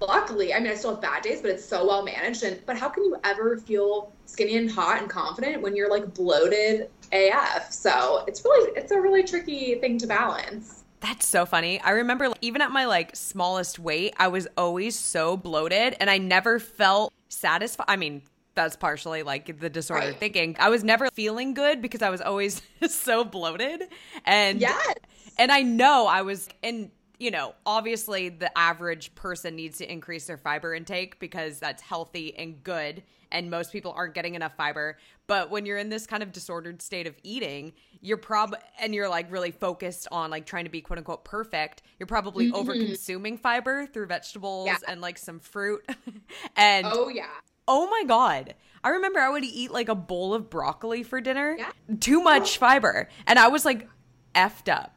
[0.00, 2.42] luckily, I mean, I still have bad days, but it's so well managed.
[2.42, 6.14] And but how can you ever feel skinny and hot and confident when you're like
[6.14, 7.72] bloated AF?
[7.72, 10.84] So it's really it's a really tricky thing to balance.
[11.00, 11.80] That's so funny.
[11.80, 16.08] I remember like, even at my like smallest weight, I was always so bloated and
[16.08, 17.84] I never felt satisfied.
[17.88, 18.22] I mean,
[18.54, 20.18] that's partially like the disordered right.
[20.18, 20.56] thinking.
[20.58, 23.82] I was never feeling good because I was always so bloated.
[24.24, 24.94] And yes.
[25.38, 30.26] and I know I was and you know, obviously the average person needs to increase
[30.26, 33.02] their fiber intake because that's healthy and good.
[33.30, 34.98] And most people aren't getting enough fiber.
[35.26, 39.08] But when you're in this kind of disordered state of eating, you're prob and you're
[39.08, 42.56] like really focused on like trying to be quote unquote perfect, you're probably mm-hmm.
[42.56, 44.76] over consuming fiber through vegetables yeah.
[44.86, 45.84] and like some fruit.
[46.56, 47.26] and oh, yeah.
[47.66, 48.54] Oh my God.
[48.82, 51.56] I remember I would eat like a bowl of broccoli for dinner.
[51.58, 51.70] Yeah.
[52.00, 53.08] Too much fiber.
[53.26, 53.88] And I was like
[54.34, 54.93] effed up.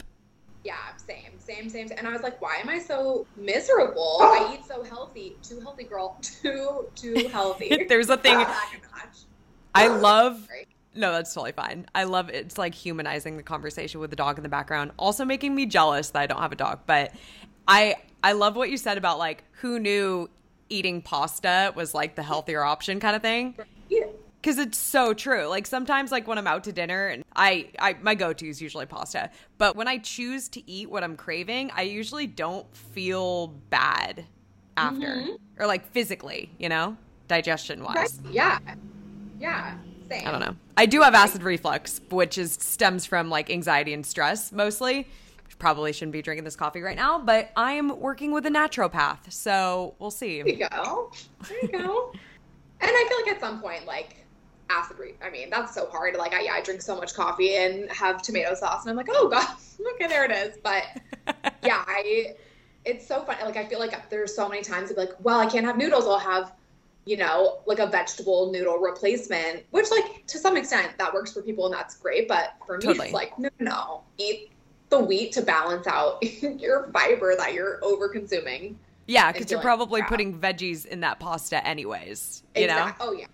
[0.63, 1.89] Yeah, same same, same.
[1.98, 4.20] And I was like, why am I so miserable?
[4.22, 4.54] I oh.
[4.54, 5.38] eat so healthy.
[5.41, 6.17] Too healthy, girl.
[6.22, 7.86] Too, too healthy.
[7.88, 8.46] There's a thing.
[9.74, 10.48] I love.
[10.93, 11.86] No, that's totally fine.
[11.93, 12.36] I love it.
[12.36, 14.91] It's like humanizing the conversation with the dog in the background.
[14.98, 16.80] Also making me jealous that I don't have a dog.
[16.86, 17.13] But
[17.67, 20.30] I I love what you said about like who knew
[20.70, 23.56] eating pasta was like the healthier option kind of thing.
[24.47, 25.47] Because it's so true.
[25.47, 28.86] Like sometimes, like when I'm out to dinner, and I, I my go-to is usually
[28.86, 29.29] pasta.
[29.57, 34.23] But when I choose to eat what I'm craving, I usually don't feel bad
[34.77, 35.31] after, mm-hmm.
[35.60, 36.95] or like physically, you know,
[37.27, 38.21] digestion wise.
[38.31, 38.60] Yeah,
[39.38, 39.75] yeah.
[40.07, 40.25] Same.
[40.25, 40.55] I don't know.
[40.77, 45.10] I do have acid reflux, which is stems from like anxiety and stress mostly.
[45.60, 49.29] Probably shouldn't be drinking this coffee right now, but I am working with a naturopath,
[49.29, 50.41] so we'll see.
[50.41, 51.12] There you go.
[51.49, 52.13] There you go.
[52.79, 54.23] and I feel like at some point, like
[54.69, 56.15] acid re- I mean, that's so hard.
[56.15, 59.10] Like, I, yeah, I drink so much coffee and have tomato sauce, and I'm like,
[59.10, 59.47] oh god,
[59.95, 60.58] okay, there it is.
[60.62, 60.84] But
[61.63, 62.36] yeah, I,
[62.86, 63.43] it's so funny.
[63.43, 66.06] Like, I feel like there's so many times of like, well, I can't have noodles.
[66.06, 66.53] I'll have,
[67.06, 71.41] you know, like a vegetable noodle replacement, which like to some extent that works for
[71.41, 72.27] people and that's great.
[72.27, 73.06] But for me, totally.
[73.08, 74.51] it's like, no, no, eat
[74.89, 76.23] the wheat to balance out
[76.60, 78.77] your fiber that you're over consuming.
[79.08, 80.10] Yeah, because you're probably crap.
[80.10, 82.43] putting veggies in that pasta anyways.
[82.56, 83.06] You exactly.
[83.06, 83.12] know?
[83.12, 83.27] Oh yeah.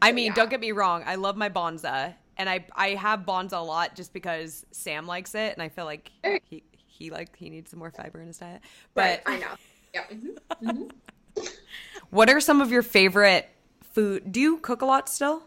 [0.00, 0.34] I mean, yeah.
[0.34, 1.02] don't get me wrong.
[1.06, 5.34] I love my Banza, and I I have Banza a lot just because Sam likes
[5.34, 6.10] it, and I feel like
[6.44, 8.62] he he like he needs some more fiber in his diet.
[8.94, 9.54] But right, I know.
[9.94, 10.04] Yeah.
[10.12, 10.68] Mm-hmm.
[10.68, 11.46] Mm-hmm.
[12.10, 13.48] what are some of your favorite
[13.92, 14.30] food?
[14.32, 15.42] Do you cook a lot still?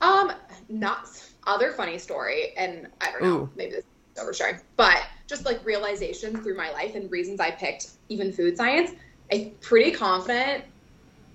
[0.00, 0.32] Um,
[0.68, 1.08] not
[1.46, 3.50] other funny story, and I don't know, Ooh.
[3.56, 7.92] maybe this is oversharing, but just like realization through my life and reasons I picked
[8.08, 8.92] even food science.
[9.32, 10.64] I'm pretty confident.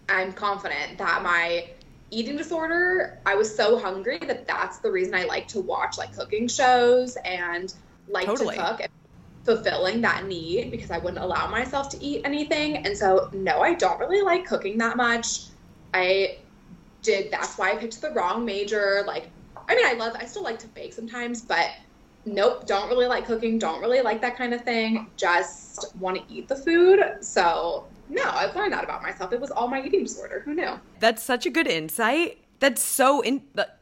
[0.08, 1.70] I'm confident that my
[2.12, 6.16] eating disorder, I was so hungry that that's the reason I like to watch like
[6.16, 7.74] cooking shows and
[8.08, 8.56] like totally.
[8.56, 8.90] to cook and
[9.44, 12.86] fulfilling that need because I wouldn't allow myself to eat anything.
[12.86, 15.46] And so, no, I don't really like cooking that much.
[15.94, 16.38] I
[17.02, 19.04] did, that's why I picked the wrong major.
[19.08, 19.30] Like,
[19.68, 21.70] I mean, I love, I still like to bake sometimes, but
[22.26, 25.08] nope, don't really like cooking, don't really like that kind of thing.
[25.16, 27.00] Just want to eat the food.
[27.22, 29.32] So no, I've learned that about myself.
[29.32, 30.42] It was all my eating disorder.
[30.44, 30.80] Who knew?
[31.00, 32.40] That's such a good insight.
[32.60, 33.42] That's so in.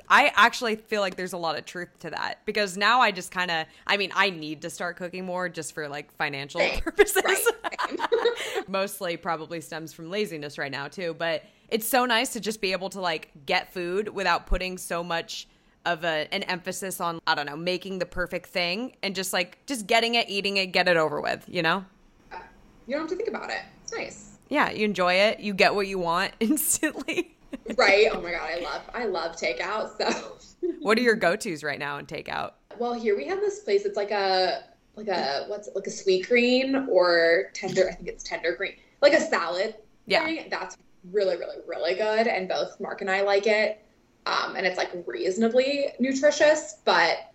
[0.10, 3.32] I actually feel like there's a lot of truth to that because now I just
[3.32, 3.66] kind of.
[3.88, 6.82] I mean, I need to start cooking more just for like financial Same.
[6.82, 7.24] purposes.
[7.26, 8.00] Right.
[8.68, 11.16] Mostly, probably stems from laziness right now too.
[11.18, 15.04] But it's so nice to just be able to like get food without putting so
[15.04, 15.48] much
[15.86, 19.58] of a, an emphasis on I don't know making the perfect thing and just like
[19.66, 21.46] just getting it, eating it, get it over with.
[21.48, 21.86] You know.
[22.32, 22.40] Uh,
[22.86, 23.62] you don't have to think about it.
[23.96, 24.38] Nice.
[24.50, 25.40] Yeah, you enjoy it.
[25.40, 27.36] You get what you want instantly.
[27.76, 28.08] right.
[28.12, 29.98] Oh my god, I love I love takeout.
[29.98, 30.38] So
[30.82, 32.52] What are your go-tos right now in takeout?
[32.78, 33.86] Well, here we have this place.
[33.86, 34.64] It's like a
[34.96, 38.74] like a what's it, like a Sweetgreen or tender I think it's tender green.
[39.02, 39.76] Like a salad.
[40.06, 40.26] Yeah.
[40.26, 40.48] Thing.
[40.50, 40.78] That's
[41.12, 42.28] really, really, really good.
[42.28, 43.82] And both Mark and I like it.
[44.26, 47.32] Um, and it's like reasonably nutritious, but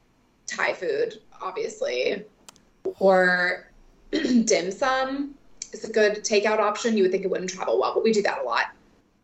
[0.46, 2.24] Thai food, obviously.
[2.98, 3.70] Or
[4.10, 5.34] dim sum
[5.72, 6.96] is a good takeout option.
[6.96, 8.66] You would think it wouldn't travel well, but we do that a lot.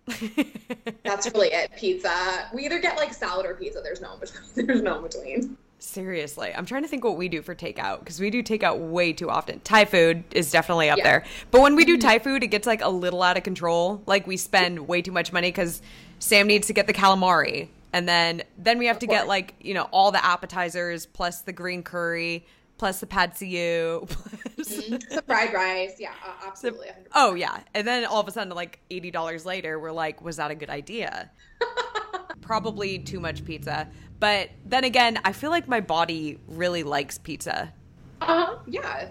[1.04, 1.70] That's really it.
[1.76, 2.48] Pizza.
[2.54, 3.80] We either get like salad or pizza.
[3.82, 4.42] There's no in between.
[4.66, 5.56] There's no in between.
[5.80, 9.12] Seriously, I'm trying to think what we do for takeout because we do takeout way
[9.12, 9.60] too often.
[9.60, 11.04] Thai food is definitely up yeah.
[11.04, 12.08] there, but when we do mm-hmm.
[12.08, 14.02] Thai food, it gets like a little out of control.
[14.04, 15.80] Like we spend way too much money because
[16.18, 19.20] Sam needs to get the calamari, and then then we have of to course.
[19.20, 22.44] get like you know all the appetizers plus the green curry
[22.78, 24.06] plus the pad see ew.
[24.08, 25.14] mm-hmm.
[25.14, 25.96] the fried rice.
[25.98, 26.12] Yeah,
[26.46, 26.86] absolutely.
[26.86, 26.92] 100%.
[27.14, 27.60] Oh, yeah.
[27.74, 30.70] And then all of a sudden, like $80 later, we're like, was that a good
[30.70, 31.30] idea?
[32.40, 33.88] Probably too much pizza.
[34.20, 37.72] But then again, I feel like my body really likes pizza.
[38.20, 38.58] Uh huh.
[38.66, 39.08] Yeah.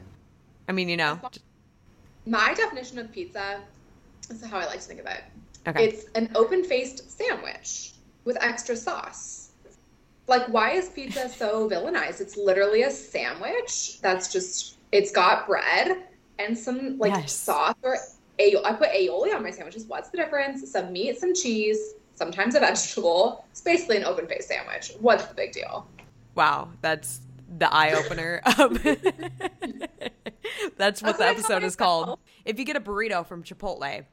[0.68, 1.20] I mean, you know.
[2.26, 3.62] My definition of pizza
[4.30, 5.24] is how I like to think of it.
[5.68, 5.86] Okay.
[5.86, 9.37] It's an open faced sandwich with extra sauce.
[10.28, 12.22] Like, why is pizza so villainized?
[12.22, 16.04] It's literally a sandwich that's just, it's got bread
[16.40, 17.34] and some like yes.
[17.34, 17.98] sauce or
[18.40, 18.66] aioli.
[18.66, 19.86] I put aioli on my sandwiches.
[19.86, 20.70] What's the difference?
[20.70, 23.46] Some meat, some cheese, sometimes a vegetable.
[23.52, 24.92] It's basically an open faced sandwich.
[25.00, 25.88] What's the big deal?
[26.36, 27.22] Wow, that's
[27.58, 28.42] the eye opener.
[30.78, 32.20] That's what That's the what episode is called.
[32.46, 34.06] If you get a burrito from Chipotle,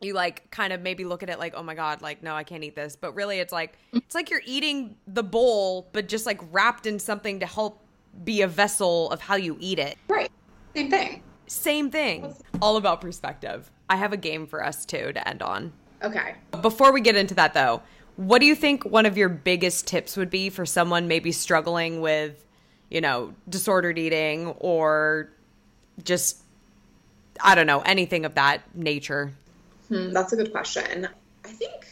[0.00, 2.44] you like kind of maybe look at it like, oh my god, like no, I
[2.44, 2.96] can't eat this.
[2.96, 6.98] But really, it's like it's like you're eating the bowl, but just like wrapped in
[6.98, 7.82] something to help
[8.24, 9.96] be a vessel of how you eat it.
[10.08, 10.30] Right.
[10.74, 11.22] Same thing.
[11.46, 12.34] Same thing.
[12.62, 13.70] All about perspective.
[13.88, 15.72] I have a game for us too to end on.
[16.02, 16.34] Okay.
[16.62, 17.82] Before we get into that though,
[18.16, 22.00] what do you think one of your biggest tips would be for someone maybe struggling
[22.00, 22.46] with,
[22.88, 25.30] you know, disordered eating or
[26.04, 26.38] just
[27.42, 29.32] I don't know, anything of that nature?
[29.90, 31.08] Hmm, that's a good question.
[31.44, 31.86] I think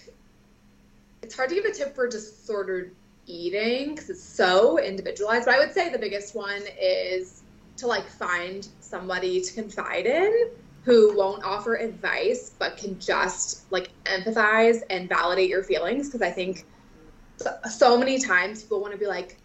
[1.23, 2.95] it's hard to give a tip for disordered
[3.27, 5.47] eating because it's so individualized.
[5.47, 7.43] But I would say the biggest one is
[7.79, 10.33] to like find somebody to confide in
[10.85, 16.31] who won't offer advice but can just like empathize and validate your feelings because I
[16.31, 16.65] think
[17.69, 19.39] so, many times people want to be like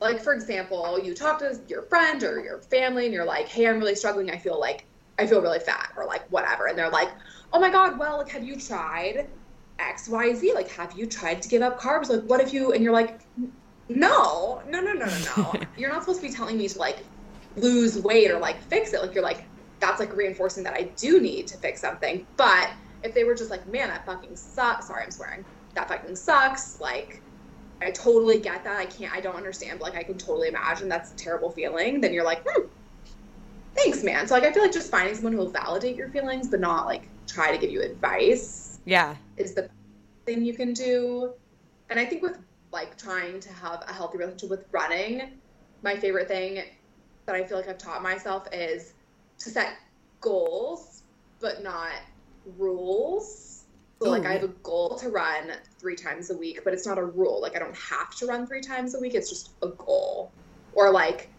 [0.00, 3.66] like for example you talk to your friend or your family and you're like hey
[3.66, 4.87] i'm really struggling i feel like
[5.18, 6.66] i feel really fat or like whatever.
[6.66, 7.10] And they're like
[7.52, 9.26] oh my god well like have you tried
[9.78, 12.08] xyz like have you tried to give up carbs?
[12.08, 13.20] Like what if you and you're like
[13.88, 15.52] no no no no no no.
[15.76, 16.98] You're not supposed to be telling me to like
[17.56, 19.00] lose weight or like fix it.
[19.00, 19.44] Like you're like
[19.80, 22.26] that's like reinforcing that i do need to fix something.
[22.36, 22.70] But
[23.02, 26.80] if they were just like man that fucking sucks sorry i'm swearing that fucking sucks
[26.80, 27.22] like
[27.80, 28.78] I totally get that.
[28.78, 32.00] I can't, I don't understand, but like I can totally imagine that's a terrible feeling.
[32.00, 32.66] Then you're like, hmm,
[33.74, 34.26] thanks, man.
[34.26, 36.86] So like I feel like just finding someone who will validate your feelings, but not
[36.86, 39.16] like try to give you advice Yeah.
[39.36, 39.68] is the
[40.26, 41.34] thing you can do.
[41.90, 42.38] And I think with
[42.72, 45.40] like trying to have a healthy relationship with running,
[45.82, 46.62] my favorite thing
[47.26, 48.92] that I feel like I've taught myself is
[49.40, 49.74] to set
[50.20, 51.02] goals,
[51.40, 51.92] but not
[52.58, 53.64] rules.
[54.02, 55.50] So like I have a goal to run
[55.80, 57.40] three times a week, but it's not a rule.
[57.40, 59.14] Like I don't have to run three times a week.
[59.14, 60.30] It's just a goal.
[60.72, 61.30] Or like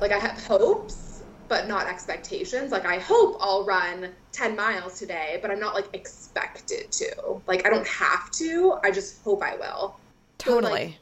[0.00, 2.72] like I have hopes, but not expectations.
[2.72, 7.40] Like I hope I'll run 10 miles today, but I'm not like expected to.
[7.46, 8.78] Like I don't have to.
[8.84, 9.98] I just hope I will.
[10.44, 10.98] So, like, Totally.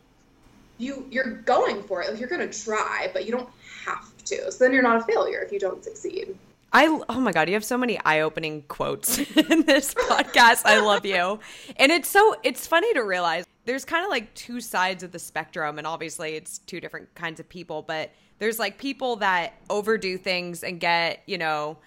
[0.78, 2.10] you you're going for it.
[2.10, 3.48] Like you're gonna try, but you don't
[3.84, 4.50] have to.
[4.50, 6.36] So then you're not a failure if you don't succeed.
[6.72, 10.62] I oh my god, you have so many eye-opening quotes in this podcast.
[10.64, 11.40] I love you.
[11.76, 15.18] And it's so it's funny to realize there's kind of like two sides of the
[15.18, 20.18] spectrum and obviously it's two different kinds of people, but there's like people that overdo
[20.18, 21.78] things and get, you know,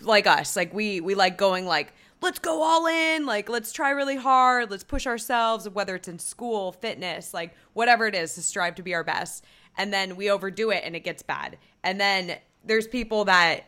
[0.00, 0.56] like us.
[0.56, 1.92] Like we we like going like
[2.22, 6.18] let's go all in, like let's try really hard, let's push ourselves whether it's in
[6.18, 9.44] school, fitness, like whatever it is to strive to be our best.
[9.76, 11.58] And then we overdo it and it gets bad.
[11.84, 13.64] And then there's people that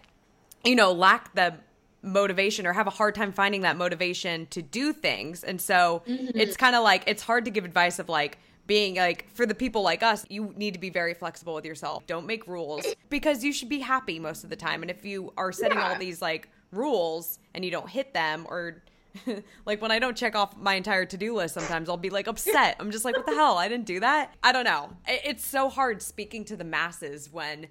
[0.65, 1.55] you know, lack the
[2.03, 5.45] motivation or have a hard time finding that motivation to do things.
[5.45, 6.39] And so mm-hmm.
[6.39, 9.55] it's kind of like it's hard to give advice of like being like for the
[9.55, 12.07] people like us, you need to be very flexible with yourself.
[12.07, 14.83] Don't make rules because you should be happy most of the time.
[14.83, 18.85] And if you are setting all these like rules and you don't hit them or
[19.67, 22.77] like when I don't check off my entire to-do list sometimes I'll be like upset.
[22.79, 23.57] I'm just like what the hell?
[23.57, 24.37] I didn't do that.
[24.43, 24.91] I don't know.
[25.09, 27.67] It's so hard speaking to the masses when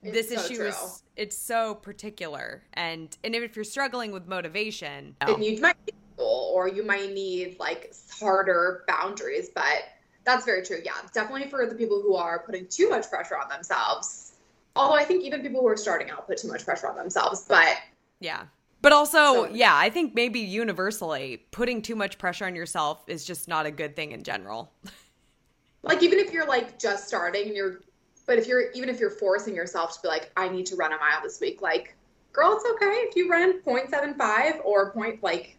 [0.00, 0.68] this so issue true.
[0.68, 5.74] is it's so particular and and if you're struggling with motivation And you might
[6.18, 9.84] or you might need like harder boundaries, but
[10.26, 10.80] that's very true.
[10.84, 14.34] Yeah, definitely for the people who are putting too much pressure on themselves.
[14.74, 17.46] Although I think even people who are starting out put too much pressure on themselves,
[17.48, 17.78] but
[18.20, 18.44] yeah
[18.82, 23.24] but also So- yeah i think maybe universally putting too much pressure on yourself is
[23.24, 24.72] just not a good thing in general
[25.82, 27.80] like even if you're like just starting and you're
[28.26, 30.92] but if you're even if you're forcing yourself to be like i need to run
[30.92, 31.94] a mile this week like
[32.32, 35.56] girl it's okay if you run 0.75 or point like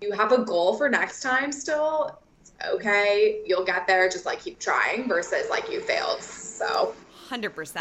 [0.00, 2.18] you have a goal for next time still
[2.66, 6.94] okay you'll get there just like keep trying versus like you failed so
[7.28, 7.76] 100%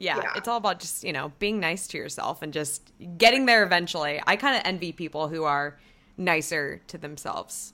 [0.00, 0.32] yeah, Yeah.
[0.36, 4.20] it's all about just you know being nice to yourself and just getting there eventually
[4.26, 5.78] i kind of envy people who are
[6.16, 7.72] nicer to themselves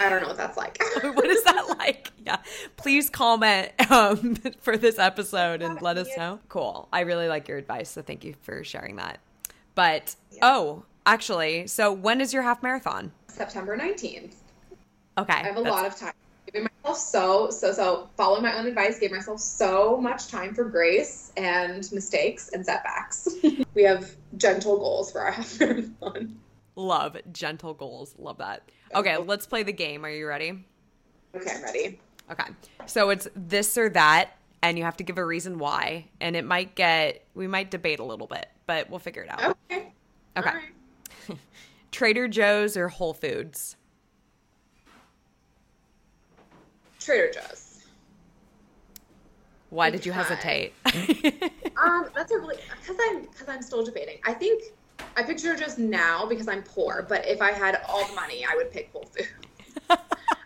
[0.00, 2.10] i don't know what that's like what is that like?
[2.24, 2.38] Yeah.
[2.76, 6.38] Please comment um, for this episode and let us know.
[6.48, 6.88] Cool.
[6.92, 7.90] I really like your advice.
[7.90, 9.18] So thank you for sharing that.
[9.74, 13.12] But, oh, actually, so when is your half marathon?
[13.28, 14.34] september 19th
[15.18, 15.32] Okay.
[15.32, 16.12] i have a lot of time
[16.46, 20.64] giving myself so so so following my own advice gave myself so much time for
[20.64, 23.28] grace and mistakes and setbacks
[23.74, 26.38] we have gentle goals for our half marathon
[26.76, 28.16] Love gentle goals.
[28.18, 28.68] Love that.
[28.92, 30.04] Okay, let's play the game.
[30.04, 30.64] Are you ready?
[31.32, 32.00] okay i'm ready
[32.30, 32.44] Okay.
[32.86, 36.08] So it's this or that, and you have to give a reason why.
[36.20, 39.56] And it might get, we might debate a little bit, but we'll figure it out.
[39.70, 39.92] okay
[40.36, 40.50] Okay.
[41.28, 41.38] Right.
[41.92, 43.76] Trader Joe's or Whole Foods?
[47.04, 47.82] Trader joe's
[49.70, 50.72] Why did you Because- hesitate?
[51.76, 54.18] Um, that's a really because I'm because I'm still debating.
[54.24, 54.62] I think
[55.16, 58.54] I picture just now because I'm poor, but if I had all the money, I
[58.54, 59.28] would pick Whole Foods.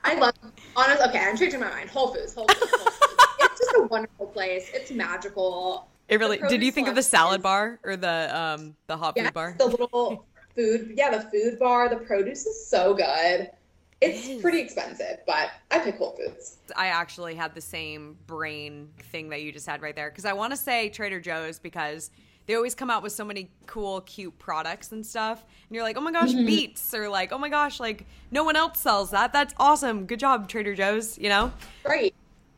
[0.05, 0.33] I love
[0.75, 1.03] honest.
[1.09, 1.91] Okay, I'm changing my mind.
[1.91, 3.17] Whole Foods, Whole Foods, Whole Foods.
[3.41, 4.71] It's just a wonderful place.
[4.73, 5.87] It's magical.
[6.09, 6.39] It really.
[6.49, 9.35] Did you think of the salad is- bar or the um the hot Yeah, food
[9.35, 9.55] bar?
[9.59, 10.25] the little
[10.57, 10.95] food.
[10.97, 11.91] Yeah, the food bar.
[11.91, 13.51] The produce is so good.
[14.01, 16.59] It's It pretty expensive, but I pick Whole Foods.
[16.77, 20.33] I actually had the same brain thing that you just had right there because I
[20.33, 22.11] want to say Trader Joe's because
[22.47, 25.99] they always come out with so many cool, cute products and stuff, and you're like,
[25.99, 26.47] oh my gosh, Mm-hmm.
[26.47, 29.33] beets, or like, oh my gosh, like no one else sells that.
[29.33, 30.07] That's awesome.
[30.07, 31.19] Good job, Trader Joe's.
[31.19, 31.53] You know.
[31.85, 32.15] Right.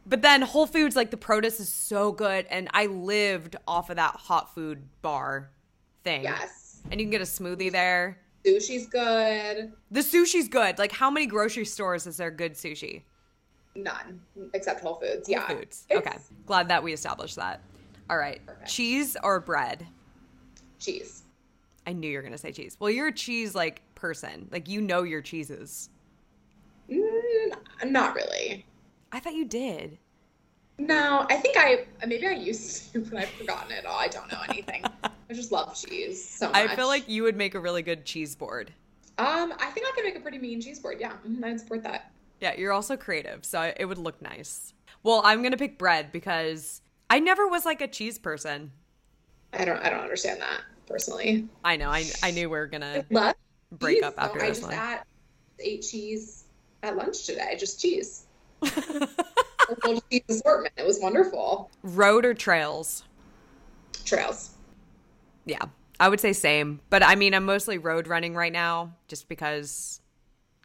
[0.07, 3.97] But then Whole Foods, like the produce is so good, and I lived off of
[3.97, 5.51] that hot food bar
[6.05, 6.23] thing.
[6.23, 6.83] Yes.
[6.91, 8.19] And you can get a smoothie there.
[8.45, 9.73] Sushi's good.
[9.91, 10.79] The sushi's good.
[10.79, 13.03] Like, how many grocery stores is there good sushi?
[13.77, 14.21] None
[14.55, 15.29] except Whole Foods.
[15.29, 15.41] Yeah.
[15.41, 15.87] Whole Foods.
[15.89, 16.17] It's Okay.
[16.47, 17.61] Glad that we established that.
[18.09, 18.45] All right.
[18.45, 18.69] Perfect.
[18.71, 19.87] Cheese or bread?
[20.79, 21.23] Cheese.
[21.87, 22.77] I knew you were going to say cheese.
[22.81, 24.49] Well, you're a cheese like person.
[24.51, 25.91] Like, you know your cheeses.
[26.91, 27.53] Mm,
[27.87, 28.65] not really.
[29.13, 29.99] I thought you did.
[30.79, 33.99] No, I think I maybe I used to, but I've forgotten it all.
[33.99, 34.85] I don't know anything.
[35.31, 36.57] I just love cheese so much.
[36.57, 38.73] I feel like you would make a really good cheese board.
[39.19, 40.97] um, I think I can make a pretty mean cheese board.
[40.99, 42.11] Yeah, Mhm, I'd support that.
[42.41, 44.73] Yeah, you're also creative, so it would look nice.
[45.03, 48.73] Well, I'm going to pick bread because I never was like a cheese person.
[49.53, 51.47] I don't I don't understand that personally.
[51.65, 51.91] I know.
[51.91, 53.35] I, I knew we were going to love
[53.71, 54.81] break cheese, up after I this just one.
[54.81, 55.01] ate,
[55.61, 56.45] ate cheese
[56.83, 57.57] at lunch today.
[57.59, 58.25] Just cheese.
[60.11, 60.75] cheese assortment.
[60.77, 61.71] It was wonderful.
[61.83, 63.05] Road or trails?
[64.05, 64.51] Trails.
[65.45, 65.63] Yeah,
[65.99, 66.81] I would say same.
[66.91, 70.01] But I mean, I'm mostly road running right now just because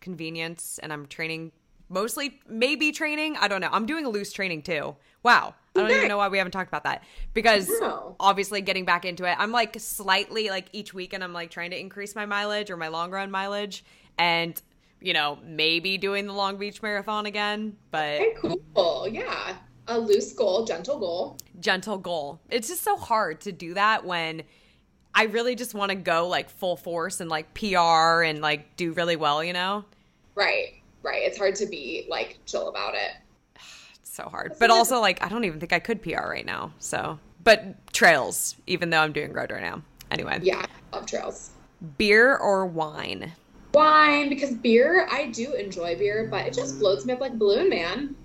[0.02, 1.52] convenience and I'm training
[1.90, 3.38] mostly, maybe training.
[3.38, 3.70] I don't know.
[3.72, 4.96] I'm doing a loose training too.
[5.24, 5.56] Wow.
[5.76, 7.04] I don't even know why we haven't talked about that
[7.34, 8.16] because No.
[8.20, 11.80] obviously getting back into it, I'm like slightly like each weekend, I'm like trying to
[11.80, 13.84] increase my mileage or my long run mileage
[14.18, 14.60] and,
[15.02, 18.36] you know, maybe doing the Long Beach Marathon again, but Okay,
[18.74, 19.08] cool.
[19.10, 19.56] Yeah.
[19.88, 21.38] A loose goal, gentle goal.
[21.60, 22.40] gentle goal.
[22.50, 24.44] It's just so hard to do that when
[25.16, 28.91] I really just want to go like full force and like PR and like do
[28.93, 29.86] really well, you know?
[30.36, 30.74] Right.
[31.03, 31.22] Right.
[31.24, 33.11] It's hard to be like chill about it.
[34.01, 34.53] It's so hard.
[34.59, 36.72] But also like I don't even think I could PR right now.
[36.80, 39.82] So, but trails even though I'm doing road right now.
[40.11, 40.66] Anyway, Yeah.
[40.93, 41.51] Love trails.
[41.97, 43.34] beer or wine?
[43.74, 47.36] Wine, because beer, I do enjoy beer, but it just floats me up like a
[47.36, 48.16] balloon, man.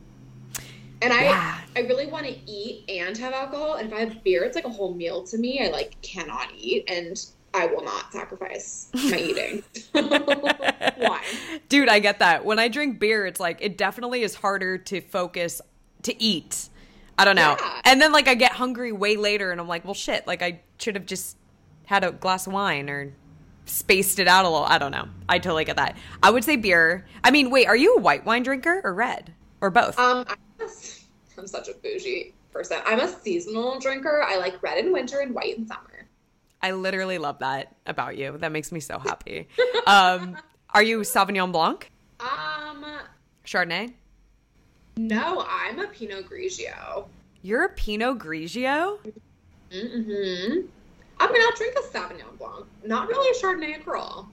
[1.03, 1.61] And I Yeah.
[1.77, 3.75] I really want to eat and have alcohol.
[3.75, 5.65] And if I have beer, it's like a whole meal to me.
[5.65, 7.19] I like cannot eat and
[7.53, 9.63] I will not sacrifice my eating.
[9.95, 11.61] Wine.
[11.69, 12.45] Dude, I get that.
[12.45, 15.61] When I drink beer, it's like it definitely is harder to focus
[16.03, 16.69] to eat.
[17.19, 17.57] I don't know.
[17.59, 17.81] Yeah.
[17.85, 20.61] And then like I get hungry way later and I'm like, well shit, like I
[20.79, 21.37] should have just
[21.87, 23.13] had a glass of wine or
[23.67, 24.67] spaced it out a little.
[24.67, 25.09] I don't know.
[25.29, 25.97] I totally get that.
[26.23, 27.07] I would say beer.
[27.25, 29.33] I mean, wait, are you a white wine drinker or red?
[29.61, 29.99] Or both?
[29.99, 30.37] Um, a,
[31.39, 32.79] I'm such a bougie person.
[32.85, 34.23] I'm a seasonal drinker.
[34.23, 36.07] I like red in winter and white in summer.
[36.63, 38.37] I literally love that about you.
[38.39, 39.49] That makes me so happy.
[39.87, 40.37] um,
[40.75, 41.91] are you Sauvignon Blanc?
[42.21, 42.85] Um,
[43.47, 43.95] Chardonnay?
[44.97, 47.07] no, I'm a Pinot Grigio.
[47.43, 48.99] You're a Pinot Grigio?
[49.73, 50.67] Mm-hmm.
[51.21, 52.67] I mean, I'll drink a Sauvignon Blanc.
[52.85, 54.31] Not really a Chardonnay girl.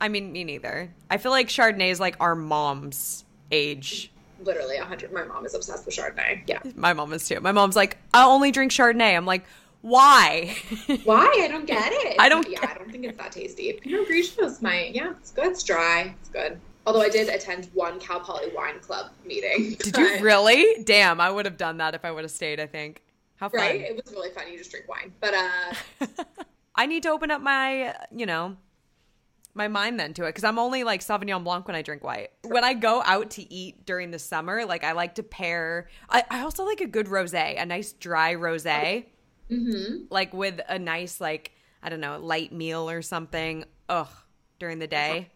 [0.00, 0.92] I mean, me neither.
[1.10, 4.10] I feel like Chardonnay is like our mom's age.
[4.40, 5.12] Literally, a hundred.
[5.12, 6.42] My mom is obsessed with Chardonnay.
[6.46, 6.60] Yeah.
[6.74, 7.40] My mom is too.
[7.40, 9.16] My mom's like, I only drink Chardonnay.
[9.16, 9.44] I'm like,
[9.80, 10.56] why?
[11.04, 11.32] Why?
[11.40, 12.16] I don't get it.
[12.18, 13.72] I don't Yeah, I don't think it's that tasty.
[13.74, 14.90] Pinot Grigio is my.
[14.92, 15.46] Yeah, it's good.
[15.46, 16.14] It's dry.
[16.20, 16.58] It's good.
[16.84, 19.74] Although I did attend one Cal Poly Wine Club meeting.
[19.78, 20.82] Did you really?
[20.84, 23.02] Damn, I would have done that if I would have stayed, I think.
[23.36, 23.60] How fun.
[23.60, 23.80] Right?
[23.82, 24.50] It was really fun.
[24.50, 26.06] You just drink wine, but uh,
[26.74, 28.56] I need to open up my, you know,
[29.58, 32.30] my mind then to it because I'm only like Sauvignon Blanc when I drink white.
[32.44, 35.88] When I go out to eat during the summer, like I like to pair.
[36.08, 39.04] I, I also like a good rosé, a nice dry rosé,
[39.50, 40.04] mm-hmm.
[40.08, 41.52] like with a nice like
[41.82, 43.64] I don't know light meal or something.
[43.90, 44.08] Ugh,
[44.58, 45.30] during the day.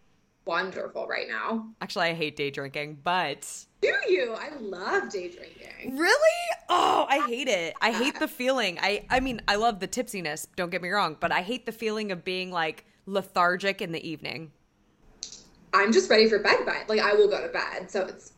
[0.44, 1.68] wonderful right now.
[1.80, 4.34] Actually, I hate day drinking, but Do you?
[4.38, 5.96] I love day drinking.
[5.96, 6.38] Really?
[6.68, 7.74] Oh, I hate it.
[7.80, 8.78] I hate the feeling.
[8.80, 11.72] I I mean, I love the tipsiness, don't get me wrong, but I hate the
[11.72, 14.53] feeling of being like lethargic in the evening.
[15.74, 16.64] I'm just ready for bed.
[16.66, 16.88] Bed.
[16.88, 17.90] Like I will go to bed.
[17.90, 18.32] So it's.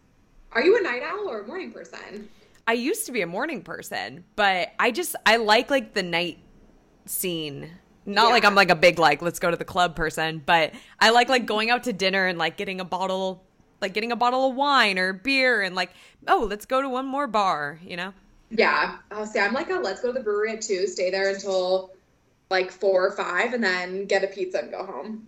[0.52, 2.28] Are you a night owl or a morning person?
[2.66, 6.38] I used to be a morning person, but I just I like like the night
[7.06, 7.70] scene.
[8.06, 11.10] Not like I'm like a big like let's go to the club person, but I
[11.10, 13.44] like like going out to dinner and like getting a bottle
[13.80, 15.90] like getting a bottle of wine or beer and like
[16.28, 18.12] oh, let's go to one more bar, you know?
[18.50, 18.98] Yeah.
[19.10, 21.30] Oh, I'll say I'm like a let's go to the brewery at two, stay there
[21.30, 21.92] until
[22.50, 25.26] like four or five, and then get a pizza and go home.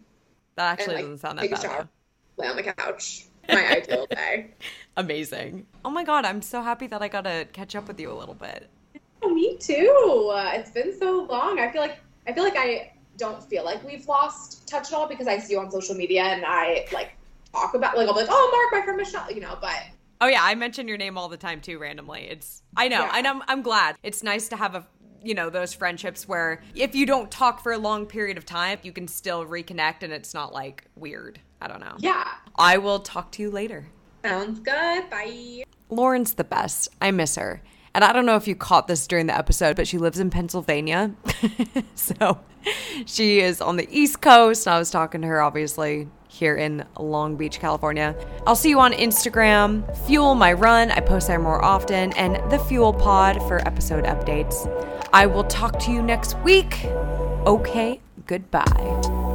[0.56, 1.62] That actually like, doesn't sound that take a bad.
[1.62, 1.88] shower.
[2.36, 2.42] though.
[2.42, 3.26] Lay on the couch.
[3.48, 4.50] My ideal day.
[4.96, 5.66] Amazing.
[5.84, 8.14] Oh my god, I'm so happy that I got to catch up with you a
[8.14, 8.68] little bit.
[9.22, 10.30] Oh, me too.
[10.32, 11.58] Uh, it's been so long.
[11.58, 15.08] I feel like I feel like I don't feel like we've lost touch at all
[15.08, 17.12] because I see you on social media and I like
[17.52, 19.56] talk about like I'll be like, oh, Mark, my friend Michelle, you know.
[19.60, 19.76] But
[20.20, 22.22] Oh yeah, I mention your name all the time too randomly.
[22.22, 23.12] It's I know, Yeah.
[23.14, 23.96] and I'm I'm glad.
[24.02, 24.86] It's nice to have a
[25.22, 28.78] you know, those friendships where if you don't talk for a long period of time,
[28.82, 31.40] you can still reconnect and it's not like weird.
[31.60, 31.96] I don't know.
[31.98, 33.86] yeah, I will talk to you later.
[34.24, 35.08] sounds good.
[35.10, 35.64] Bye.
[35.88, 36.88] Lauren's the best.
[37.00, 37.62] I miss her.
[37.94, 40.28] And I don't know if you caught this during the episode, but she lives in
[40.28, 41.14] Pennsylvania.
[41.94, 42.40] so
[43.06, 44.68] she is on the East Coast.
[44.68, 48.14] I was talking to her, obviously, here in Long Beach, California.
[48.46, 50.90] I'll see you on Instagram, Fuel My Run.
[50.90, 54.68] I post there more often, and the Fuel Pod for episode updates.
[55.12, 56.84] I will talk to you next week.
[57.46, 59.25] Okay, goodbye.